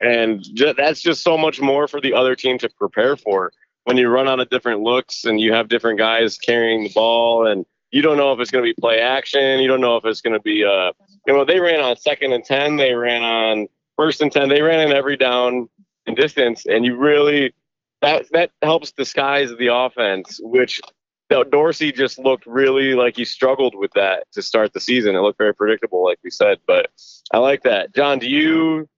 and 0.00 0.42
ju- 0.42 0.74
that's 0.76 1.02
just 1.02 1.22
so 1.22 1.36
much 1.36 1.60
more 1.60 1.86
for 1.86 2.00
the 2.00 2.14
other 2.14 2.34
team 2.34 2.58
to 2.58 2.68
prepare 2.78 3.16
for 3.16 3.52
when 3.84 3.96
you 3.96 4.08
run 4.08 4.28
out 4.28 4.40
of 4.40 4.50
different 4.50 4.80
looks 4.80 5.24
and 5.24 5.40
you 5.40 5.52
have 5.52 5.68
different 5.68 5.98
guys 5.98 6.38
carrying 6.38 6.82
the 6.82 6.92
ball 6.92 7.46
and 7.46 7.64
you 7.92 8.02
don't 8.02 8.16
know 8.16 8.32
if 8.32 8.40
it's 8.40 8.50
going 8.50 8.64
to 8.64 8.68
be 8.68 8.74
play 8.80 9.00
action. 9.00 9.60
You 9.60 9.68
don't 9.68 9.80
know 9.80 9.96
if 9.96 10.04
it's 10.04 10.20
going 10.20 10.34
to 10.34 10.40
be, 10.40 10.64
uh, 10.64 10.92
you 11.26 11.32
know, 11.32 11.44
they 11.44 11.60
ran 11.60 11.80
on 11.80 11.96
second 11.96 12.32
and 12.32 12.44
10, 12.44 12.76
they 12.76 12.94
ran 12.94 13.22
on 13.22 13.68
first 13.96 14.20
and 14.20 14.30
10, 14.30 14.48
they 14.48 14.60
ran 14.60 14.88
in 14.88 14.94
every 14.94 15.16
down 15.16 15.68
and 16.06 16.16
distance. 16.16 16.66
And 16.66 16.84
you 16.84 16.96
really, 16.96 17.54
that 18.02 18.26
that 18.32 18.50
helps 18.62 18.92
disguise 18.92 19.50
the 19.59 19.74
offense, 19.74 20.38
which 20.42 20.80
Dorsey 21.28 21.92
just 21.92 22.18
looked 22.18 22.46
really 22.46 22.94
like 22.94 23.16
he 23.16 23.24
struggled 23.24 23.74
with 23.74 23.90
that 23.94 24.24
to 24.32 24.42
start 24.42 24.72
the 24.72 24.80
season. 24.80 25.16
It 25.16 25.20
looked 25.20 25.38
very 25.38 25.54
predictable, 25.54 26.04
like 26.04 26.18
we 26.22 26.30
said. 26.30 26.59
But 26.66 26.90
I 27.32 27.38
like 27.38 27.62
that. 27.64 27.94
John, 27.94 28.18
do 28.18 28.28
you 28.28 28.88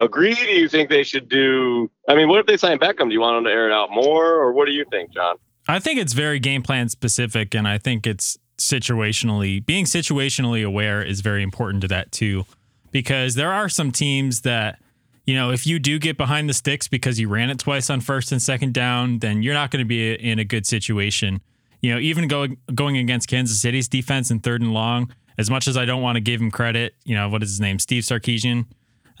agree? 0.00 0.34
Do 0.34 0.42
you 0.42 0.68
think 0.68 0.90
they 0.90 1.02
should 1.02 1.28
do? 1.28 1.90
I 2.08 2.14
mean, 2.14 2.28
what 2.28 2.40
if 2.40 2.46
they 2.46 2.56
sign 2.56 2.78
Beckham? 2.78 3.08
Do 3.08 3.14
you 3.14 3.20
want 3.20 3.36
them 3.36 3.44
to 3.44 3.50
air 3.50 3.68
it 3.68 3.72
out 3.72 3.90
more, 3.90 4.34
or 4.34 4.52
what 4.52 4.66
do 4.66 4.72
you 4.72 4.84
think, 4.90 5.12
John? 5.12 5.36
I 5.66 5.78
think 5.78 5.98
it's 5.98 6.12
very 6.12 6.38
game 6.38 6.62
plan 6.62 6.88
specific, 6.88 7.54
and 7.54 7.66
I 7.68 7.78
think 7.78 8.06
it's 8.06 8.38
situationally 8.58 9.64
being 9.64 9.84
situationally 9.84 10.66
aware 10.66 11.00
is 11.02 11.20
very 11.20 11.42
important 11.42 11.80
to 11.82 11.88
that 11.88 12.10
too, 12.10 12.44
because 12.90 13.34
there 13.34 13.52
are 13.52 13.68
some 13.68 13.92
teams 13.92 14.40
that 14.42 14.80
you 15.28 15.34
know 15.34 15.50
if 15.50 15.66
you 15.66 15.78
do 15.78 15.98
get 15.98 16.16
behind 16.16 16.48
the 16.48 16.54
sticks 16.54 16.88
because 16.88 17.20
you 17.20 17.28
ran 17.28 17.50
it 17.50 17.58
twice 17.58 17.90
on 17.90 18.00
first 18.00 18.32
and 18.32 18.40
second 18.40 18.72
down, 18.72 19.18
then 19.18 19.42
you're 19.42 19.52
not 19.52 19.70
going 19.70 19.84
to 19.84 19.86
be 19.86 20.14
in 20.14 20.38
a 20.38 20.44
good 20.44 20.66
situation. 20.66 21.42
You 21.82 21.92
know, 21.92 22.00
even 22.00 22.28
going 22.28 22.56
going 22.74 22.96
against 22.96 23.28
Kansas 23.28 23.60
City's 23.60 23.88
defense 23.88 24.30
in 24.30 24.40
third 24.40 24.62
and 24.62 24.72
long, 24.72 25.12
as 25.36 25.50
much 25.50 25.68
as 25.68 25.76
I 25.76 25.84
don't 25.84 26.00
want 26.00 26.16
to 26.16 26.22
give 26.22 26.40
him 26.40 26.50
credit, 26.50 26.94
you 27.04 27.14
know, 27.14 27.28
what 27.28 27.42
is 27.42 27.50
his 27.50 27.60
name, 27.60 27.78
Steve 27.78 28.04
Sarkisian, 28.04 28.64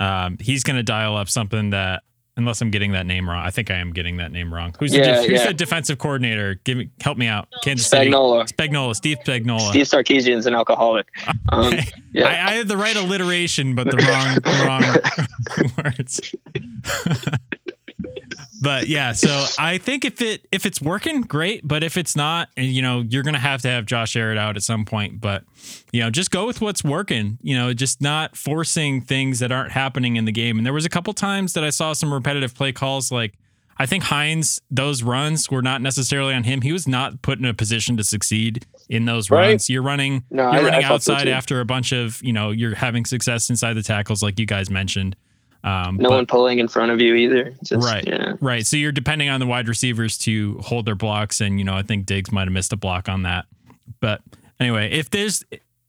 um, 0.00 0.38
he's 0.40 0.64
going 0.64 0.78
to 0.78 0.82
dial 0.82 1.14
up 1.14 1.28
something 1.28 1.70
that 1.70 2.04
unless 2.38 2.62
I'm 2.62 2.70
getting 2.70 2.92
that 2.92 3.04
name 3.04 3.28
wrong. 3.28 3.44
I 3.44 3.50
think 3.50 3.70
I 3.70 3.74
am 3.74 3.92
getting 3.92 4.16
that 4.18 4.32
name 4.32 4.54
wrong. 4.54 4.74
Who's, 4.78 4.94
Yeah, 4.94 5.20
the, 5.20 5.28
who's 5.28 5.40
yeah. 5.40 5.46
the 5.48 5.54
defensive 5.54 5.98
coordinator? 5.98 6.54
Give 6.64 6.78
me, 6.78 6.90
help 7.00 7.18
me 7.18 7.26
out. 7.26 7.48
Kansas 7.62 7.90
Spagnuolo. 7.90 8.48
City. 8.48 8.54
Spagnola. 8.54 8.96
Steve 8.96 9.18
Spagnola. 9.26 9.70
Steve 9.70 9.86
Sarkisian's 9.86 10.46
an 10.46 10.54
alcoholic. 10.54 11.06
Um, 11.50 11.72
yeah. 12.12 12.26
I, 12.26 12.50
I 12.50 12.52
had 12.56 12.68
the 12.68 12.76
right 12.76 12.94
alliteration, 12.94 13.74
but 13.74 13.90
the 13.90 13.96
wrong, 13.96 14.34
the 14.34 14.64
wrong 14.66 15.82
words. 15.84 16.34
But 18.62 18.88
yeah, 18.88 19.12
so 19.12 19.46
I 19.58 19.78
think 19.78 20.04
if 20.04 20.20
it 20.20 20.46
if 20.52 20.66
it's 20.66 20.80
working, 20.80 21.22
great. 21.22 21.66
But 21.66 21.82
if 21.84 21.96
it's 21.96 22.14
not, 22.16 22.48
and, 22.56 22.66
you 22.66 22.82
know, 22.82 23.00
you're 23.08 23.22
gonna 23.22 23.38
have 23.38 23.62
to 23.62 23.68
have 23.68 23.86
Josh 23.86 24.16
air 24.16 24.32
it 24.32 24.38
out 24.38 24.56
at 24.56 24.62
some 24.62 24.84
point. 24.84 25.20
But 25.20 25.44
you 25.92 26.00
know, 26.00 26.10
just 26.10 26.30
go 26.30 26.46
with 26.46 26.60
what's 26.60 26.82
working. 26.84 27.38
You 27.42 27.56
know, 27.56 27.72
just 27.74 28.00
not 28.00 28.36
forcing 28.36 29.00
things 29.00 29.38
that 29.40 29.52
aren't 29.52 29.72
happening 29.72 30.16
in 30.16 30.24
the 30.24 30.32
game. 30.32 30.56
And 30.58 30.66
there 30.66 30.72
was 30.72 30.84
a 30.84 30.88
couple 30.90 31.12
times 31.14 31.52
that 31.54 31.64
I 31.64 31.70
saw 31.70 31.92
some 31.92 32.12
repetitive 32.12 32.54
play 32.54 32.72
calls, 32.72 33.10
like. 33.12 33.34
I 33.80 33.86
think 33.86 34.02
Hines, 34.02 34.60
those 34.72 35.04
runs 35.04 35.48
were 35.52 35.62
not 35.62 35.80
necessarily 35.80 36.34
on 36.34 36.42
him. 36.42 36.62
He 36.62 36.72
was 36.72 36.88
not 36.88 37.22
put 37.22 37.38
in 37.38 37.44
a 37.44 37.54
position 37.54 37.96
to 37.98 38.02
succeed 38.02 38.66
in 38.88 39.04
those 39.04 39.30
Right. 39.30 39.50
runs. 39.50 39.70
You're 39.70 39.82
running, 39.84 40.24
No, 40.32 40.50
you're 40.50 40.62
I- 40.62 40.64
running 40.64 40.84
I 40.84 40.88
so 40.88 40.94
outside 40.94 41.24
too. 41.26 41.30
after 41.30 41.60
a 41.60 41.64
bunch 41.64 41.92
of, 41.92 42.18
you 42.20 42.32
know, 42.32 42.50
you're 42.50 42.74
having 42.74 43.04
success 43.04 43.48
inside 43.50 43.74
the 43.74 43.84
tackles, 43.84 44.20
like 44.20 44.36
you 44.40 44.46
guys 44.46 44.68
mentioned. 44.68 45.14
Um, 45.64 45.96
no 45.96 46.08
but- 46.10 46.14
one 46.16 46.26
pulling 46.26 46.58
in 46.60 46.68
front 46.68 46.92
of 46.92 47.00
you 47.00 47.14
either. 47.14 47.54
Just, 47.64 47.84
right, 47.86 48.04
Yeah. 48.06 48.34
right. 48.40 48.64
So 48.66 48.76
you're 48.76 48.92
depending 48.92 49.28
on 49.28 49.40
the 49.40 49.46
wide 49.46 49.68
receivers 49.68 50.16
to 50.18 50.58
hold 50.58 50.86
their 50.86 50.94
blocks, 50.94 51.40
and 51.40 51.58
you 51.58 51.64
know, 51.64 51.74
I 51.74 51.82
think 51.82 52.06
Diggs 52.06 52.30
might 52.32 52.44
have 52.46 52.52
missed 52.52 52.72
a 52.72 52.76
block 52.76 53.08
on 53.08 53.22
that. 53.22 53.46
But 54.00 54.22
anyway, 54.60 54.90
if 54.92 55.10
there's 55.10 55.44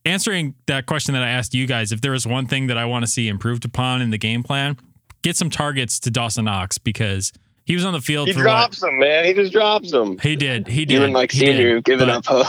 answering 0.05 0.55
that 0.65 0.86
question 0.86 1.13
that 1.13 1.21
I 1.23 1.29
asked 1.29 1.53
you 1.53 1.67
guys, 1.67 1.91
if 1.91 2.01
there 2.01 2.12
was 2.13 2.25
one 2.25 2.47
thing 2.47 2.67
that 2.67 2.77
I 2.77 2.86
want 2.86 3.05
to 3.05 3.12
see 3.12 3.27
improved 3.27 3.63
upon 3.65 4.01
in 4.01 4.10
the 4.10 4.17
game 4.17 4.41
plan, 4.43 4.77
get 5.21 5.36
some 5.36 5.49
targets 5.49 5.99
to 6.01 6.10
Dawson 6.12 6.45
Knox 6.45 6.77
because 6.77 7.32
he 7.69 7.75
was 7.75 7.86
on 7.86 7.93
the 7.93 8.01
field 8.01 8.27
He 8.27 8.34
for 8.34 8.39
drops 8.39 8.79
them, 8.79 8.97
man. 8.97 9.25
He 9.25 9.34
just 9.36 9.51
drops 9.53 9.91
them. 9.91 10.17
He 10.17 10.36
did. 10.36 10.67
He 10.67 10.86
did. 10.86 10.95
You 10.95 11.03
and 11.03 11.13
Mike 11.13 11.29
did. 11.29 11.55
Senior 11.55 11.82
giving 11.82 12.08
But- 12.08 12.15
up 12.15 12.25
hope. 12.25 12.47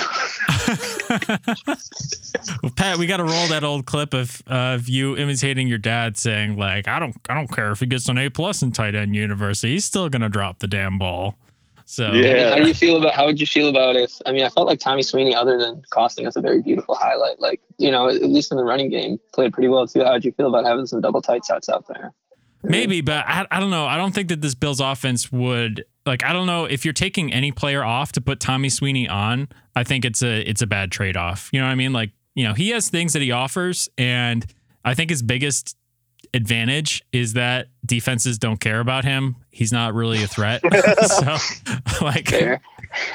well, 2.62 2.72
Pat, 2.74 2.96
we 2.96 3.06
got 3.06 3.18
to 3.18 3.24
roll 3.24 3.46
that 3.48 3.62
old 3.62 3.84
clip 3.84 4.14
of 4.14 4.42
of 4.46 4.88
you 4.88 5.18
imitating 5.18 5.68
your 5.68 5.76
dad 5.76 6.16
saying 6.16 6.56
like, 6.56 6.88
"I 6.88 6.98
don't, 6.98 7.14
I 7.28 7.34
don't 7.34 7.48
care 7.52 7.70
if 7.70 7.80
he 7.80 7.86
gets 7.86 8.08
an 8.08 8.16
A 8.16 8.30
plus 8.30 8.62
in 8.62 8.72
tight 8.72 8.94
end 8.94 9.14
university, 9.14 9.72
he's 9.74 9.84
still 9.84 10.08
gonna 10.08 10.30
drop 10.30 10.60
the 10.60 10.66
damn 10.66 10.96
ball." 10.98 11.36
So 11.84 12.12
Yeah. 12.12 12.50
How 12.50 12.56
do 12.56 12.66
you 12.66 12.72
feel 12.72 12.96
about? 12.96 13.12
How 13.12 13.26
would 13.26 13.38
you 13.40 13.46
feel 13.46 13.68
about 13.68 13.96
if? 13.96 14.12
I 14.24 14.32
mean, 14.32 14.44
I 14.44 14.48
felt 14.48 14.66
like 14.68 14.80
Tommy 14.80 15.02
Sweeney, 15.02 15.34
other 15.34 15.58
than 15.58 15.82
costing 15.90 16.26
us 16.26 16.34
a 16.36 16.40
very 16.40 16.62
beautiful 16.62 16.94
highlight, 16.94 17.40
like 17.40 17.60
you 17.76 17.90
know, 17.90 18.08
at 18.08 18.22
least 18.22 18.52
in 18.52 18.56
the 18.56 18.64
running 18.64 18.88
game, 18.88 19.18
played 19.34 19.52
pretty 19.52 19.68
well 19.68 19.86
too. 19.86 20.02
How 20.02 20.12
would 20.12 20.24
you 20.24 20.32
feel 20.32 20.46
about 20.46 20.64
having 20.64 20.86
some 20.86 21.02
double 21.02 21.20
tight 21.20 21.44
sets 21.44 21.68
out 21.68 21.86
there? 21.88 22.14
Maybe, 22.62 23.00
but 23.00 23.24
I, 23.26 23.46
I 23.50 23.60
don't 23.60 23.70
know. 23.70 23.86
I 23.86 23.96
don't 23.96 24.14
think 24.14 24.28
that 24.28 24.40
this 24.40 24.54
Bills 24.54 24.80
offense 24.80 25.30
would 25.32 25.84
like. 26.06 26.24
I 26.24 26.32
don't 26.32 26.46
know 26.46 26.64
if 26.64 26.84
you're 26.84 26.94
taking 26.94 27.32
any 27.32 27.52
player 27.52 27.84
off 27.84 28.12
to 28.12 28.20
put 28.20 28.40
Tommy 28.40 28.68
Sweeney 28.68 29.08
on. 29.08 29.48
I 29.76 29.84
think 29.84 30.04
it's 30.04 30.22
a 30.22 30.40
it's 30.48 30.62
a 30.62 30.66
bad 30.66 30.90
trade 30.90 31.16
off. 31.16 31.48
You 31.52 31.60
know 31.60 31.66
what 31.66 31.72
I 31.72 31.76
mean? 31.76 31.92
Like 31.92 32.10
you 32.34 32.44
know, 32.44 32.54
he 32.54 32.70
has 32.70 32.88
things 32.88 33.12
that 33.14 33.22
he 33.22 33.32
offers, 33.32 33.88
and 33.98 34.46
I 34.84 34.94
think 34.94 35.10
his 35.10 35.22
biggest 35.22 35.76
advantage 36.32 37.02
is 37.12 37.32
that 37.32 37.68
defenses 37.84 38.38
don't 38.38 38.60
care 38.60 38.80
about 38.80 39.04
him. 39.04 39.36
He's 39.50 39.72
not 39.72 39.94
really 39.94 40.22
a 40.22 40.26
threat. 40.26 40.60
so 41.06 41.36
like 42.04 42.28
Fair. 42.28 42.60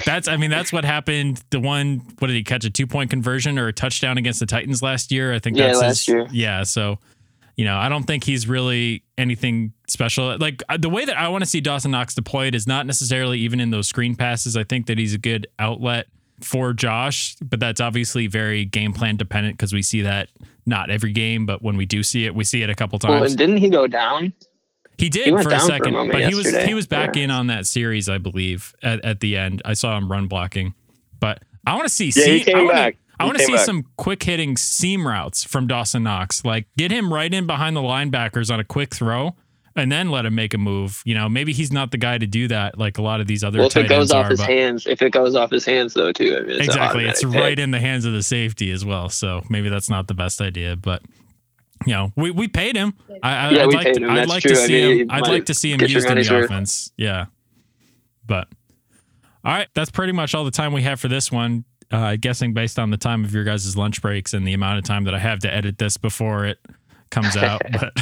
that's 0.06 0.28
I 0.28 0.38
mean 0.38 0.50
that's 0.50 0.74
what 0.74 0.84
happened. 0.86 1.42
The 1.50 1.60
one 1.60 2.02
what 2.20 2.28
did 2.28 2.34
he 2.36 2.44
catch 2.44 2.66
a 2.66 2.70
two 2.70 2.88
point 2.88 3.10
conversion 3.10 3.58
or 3.58 3.68
a 3.68 3.74
touchdown 3.74 4.18
against 4.18 4.40
the 4.40 4.46
Titans 4.46 4.82
last 4.82 5.12
year? 5.12 5.34
I 5.34 5.40
think 5.40 5.56
Yeah, 5.58 5.68
that's 5.68 5.80
last 5.80 6.06
his, 6.06 6.08
year. 6.10 6.28
Yeah, 6.32 6.64
so 6.64 7.00
you 7.56 7.65
know 7.65 7.78
I 7.78 7.89
don't 7.89 8.04
think 8.04 8.24
he's 8.24 8.48
really 8.48 9.04
anything 9.18 9.74
special. 9.88 10.38
Like 10.38 10.62
uh, 10.70 10.78
the 10.78 10.89
way 10.89 11.06
that 11.06 11.18
I 11.18 11.28
want 11.30 11.44
to 11.44 11.50
see 11.50 11.62
Dawson 11.62 11.91
Knox 11.91 12.13
deployed 12.15 12.56
is 12.56 12.68
not 12.68 12.86
necessarily 12.86 13.39
even 13.39 13.60
in 13.60 13.70
those 13.72 13.88
screen 13.88 14.15
passes. 14.15 14.56
I 14.58 14.63
think 14.63 14.88
that 14.88 14.98
he's 14.98 15.13
a 15.13 15.18
good 15.18 15.48
outlet 15.60 16.08
for 16.41 16.74
Josh, 16.74 17.36
but 17.41 17.60
that's 17.62 17.80
obviously 17.80 18.28
very 18.28 18.65
game 18.65 18.91
plan 18.94 19.15
dependent 19.15 19.58
because 19.58 19.72
we 19.74 19.82
see 19.82 20.02
that 20.02 20.28
not 20.65 20.89
every 20.89 21.13
game, 21.13 21.46
but 21.46 21.62
when 21.62 21.78
we 21.78 21.86
do 21.86 22.04
see 22.04 22.26
it, 22.26 22.36
we 22.36 22.44
see 22.44 22.62
it 22.62 22.70
a 22.70 22.76
couple 22.76 23.00
Well, 23.04 23.20
times. 23.20 23.32
and 23.32 23.38
didn't 23.38 23.58
he 23.58 23.70
go 23.70 23.88
down? 23.88 24.34
He 24.98 25.10
did 25.10 25.26
He 25.26 25.32
for 25.32 25.39
a 25.39 25.44
down 25.44 25.52
for 25.52 25.56
a 25.56 25.60
second, 25.60 25.94
but 26.12 26.24
he 26.28 26.36
was 26.36 26.63
he 26.63 26.74
was 26.74 26.88
back 26.88 27.15
Yeah. 27.15 27.24
in 27.26 27.32
on 27.32 27.48
that 27.48 27.65
series, 27.68 28.08
I 28.10 28.18
believe, 28.18 28.74
at, 28.84 29.04
at 29.06 29.20
the 29.20 29.38
end. 29.38 29.62
I 29.65 29.74
saw 29.76 29.98
him 29.98 30.10
run 30.12 30.28
blocking, 30.28 30.74
but 31.20 31.41
I 31.68 31.76
want 31.76 31.88
to 31.88 31.94
see. 31.94 32.12
Yeah, 32.15 32.26
he 32.26 32.39
came 32.44 32.56
I 32.58 32.62
wanna, 32.63 32.74
back. 32.74 32.98
I 33.19 33.25
want 33.25 33.38
to 33.38 33.43
see 33.43 33.54
back. 33.54 33.65
some 33.65 33.86
quick 33.97 34.23
hitting 34.23 34.58
seam 34.58 35.08
routes 35.08 35.43
from 35.43 35.67
Dawson 35.67 36.04
Knox. 36.04 36.43
Like 36.45 36.67
get 36.78 36.91
him 36.91 37.13
right 37.13 37.34
in 37.34 37.45
behind 37.47 37.75
the 37.75 37.82
linebackers 37.82 38.51
on 38.54 38.60
a 38.60 38.63
quick 38.63 38.93
throw, 38.93 39.36
and 39.75 39.91
then 39.91 40.10
let 40.10 40.25
him 40.25 40.36
make 40.36 40.54
a 40.54 40.58
move. 40.58 41.01
You 41.06 41.15
know, 41.15 41.30
maybe 41.30 41.54
he's 41.54 41.71
not 41.71 41.91
the 41.91 41.97
guy 41.97 42.17
to 42.17 42.28
do 42.28 42.47
that, 42.49 42.78
like 42.78 42.97
a 42.97 43.01
lot 43.01 43.21
of 43.21 43.28
these 43.28 43.43
other 43.43 43.60
Well, 43.60 43.67
if 43.67 43.73
tight 43.73 43.86
it 43.86 43.89
goes 43.89 43.99
ends 43.99 44.12
off 44.12 44.25
are. 44.25 44.30
his 44.30 44.39
but- 44.39 44.49
hands, 44.49 44.88
if 44.88 45.01
it 45.01 45.12
goes 45.12 45.36
off 45.36 45.51
his 45.51 45.65
hands 45.65 45.93
though, 45.93 46.12
too, 46.12 46.36
I 46.38 46.41
mean, 46.41 46.51
it's 46.58 46.65
exactly, 46.67 47.06
it's 47.06 47.23
automatic 47.23 47.41
right 47.43 47.60
in 47.60 47.71
the 47.71 47.80
hands 47.80 48.06
of 48.06 48.13
the 48.13 48.23
safety 48.23 48.71
as 48.71 48.84
well. 48.86 49.10
So 49.10 49.41
maybe 49.49 49.69
that's 49.69 49.89
not 49.89 50.08
the 50.08 50.13
best 50.13 50.41
idea, 50.41 50.75
but. 50.75 51.01
You 51.86 51.91
know, 51.93 52.13
we, 52.15 52.32
we 52.32 52.47
paid 52.47 52.75
him. 52.78 52.93
I, 53.21 53.47
I, 53.47 53.49
Yeah, 53.51 53.62
I'd 53.63 53.67
we 53.67 53.75
like, 53.75 53.86
paid 53.86 53.93
to, 53.95 54.04
him. 54.06 54.10
I'd 54.10 54.17
That's 54.19 54.30
like 54.30 54.41
true. 54.43 54.56
to 54.56 54.62
I 54.62 54.65
see 54.65 54.73
mean, 54.88 54.99
him. 55.01 55.12
I'd 55.12 55.28
like 55.28 55.45
to 55.47 55.54
see 55.54 55.71
him 55.73 55.82
used 55.82 56.08
in 56.08 56.17
the 56.17 56.30
worth. 56.34 56.45
offense. 56.45 56.91
Yeah, 56.97 57.25
but 58.25 58.47
all 59.43 59.51
right, 59.51 59.67
that's 59.75 59.91
pretty 59.91 60.13
much 60.13 60.34
all 60.34 60.45
the 60.45 60.51
time 60.51 60.71
we 60.71 60.84
have 60.84 61.01
for 61.01 61.10
this 61.10 61.32
one. 61.34 61.65
Uh, 61.96 62.18
guessing 62.18 62.54
based 62.54 62.78
on 62.78 62.90
the 62.90 62.98
time 62.98 63.24
of 63.24 63.34
your 63.34 63.46
guys' 63.46 63.78
lunch 63.78 64.02
breaks 64.02 64.34
and 64.34 64.46
the 64.46 64.54
amount 64.54 64.78
of 64.78 64.84
time 64.84 65.06
that 65.06 65.14
I 65.16 65.20
have 65.20 65.40
to 65.40 65.54
edit 65.54 65.78
this 65.78 65.96
before 65.96 66.46
it 66.46 66.60
comes 67.10 67.38
out. 67.38 67.62
But 67.72 67.94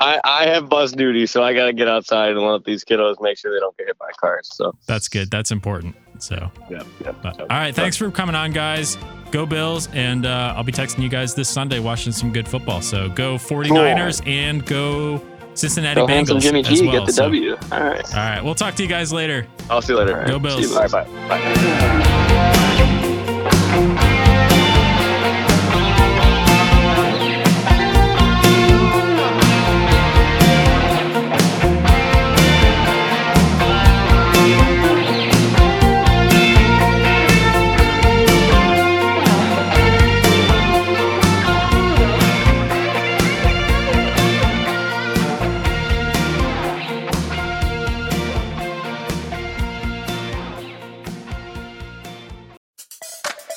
I, 0.00 0.20
I 0.24 0.46
have 0.46 0.68
bus 0.70 0.92
duty, 0.92 1.26
so 1.26 1.42
I 1.42 1.52
got 1.52 1.66
to 1.66 1.72
get 1.74 1.86
outside 1.86 2.30
and 2.30 2.40
let 2.40 2.64
these 2.64 2.82
kiddos 2.82 3.16
make 3.20 3.36
sure 3.36 3.52
they 3.52 3.60
don't 3.60 3.76
get 3.76 3.88
hit 3.88 3.98
by 3.98 4.10
cars. 4.18 4.48
So, 4.52 4.72
that's 4.86 5.08
good. 5.08 5.30
That's 5.30 5.50
important. 5.50 5.96
So, 6.18 6.50
yeah, 6.70 6.82
yeah. 7.04 7.12
but, 7.22 7.38
all 7.40 7.46
right, 7.48 7.74
thanks 7.74 7.96
for 7.98 8.10
coming 8.10 8.34
on, 8.34 8.52
guys. 8.52 8.96
Go 9.32 9.44
Bills, 9.44 9.88
and 9.92 10.24
uh, 10.24 10.54
I'll 10.56 10.64
be 10.64 10.72
texting 10.72 11.02
you 11.02 11.08
guys 11.10 11.34
this 11.34 11.48
Sunday 11.50 11.78
watching 11.78 12.12
some 12.12 12.32
good 12.32 12.48
football. 12.48 12.80
So 12.80 13.10
go 13.10 13.36
49ers 13.36 14.26
and 14.26 14.64
go 14.64 15.20
Cincinnati 15.54 15.96
Go 16.00 16.06
Bengals 16.06 16.10
handsome 16.10 16.40
Jimmy 16.40 16.60
as 16.60 16.68
G, 16.68 16.86
well. 16.86 16.98
get 17.00 17.06
the 17.06 17.12
So- 17.12 17.22
W. 17.24 17.50
All 17.72 17.80
right. 17.82 18.14
All 18.14 18.20
right, 18.30 18.42
we'll 18.42 18.54
talk 18.54 18.74
to 18.76 18.82
you 18.82 18.88
guys 18.88 19.12
later. 19.12 19.46
I'll 19.68 19.82
see 19.82 19.92
you 19.92 19.98
later. 19.98 20.18
All 20.20 20.26
Go 20.26 20.32
right. 20.34 20.42
Bills. 20.42 20.66
See 20.66 20.72
you, 20.72 20.78
All 20.80 20.88
bye. 20.88 21.04
bye. 21.28 21.28
Bye. 21.28 22.92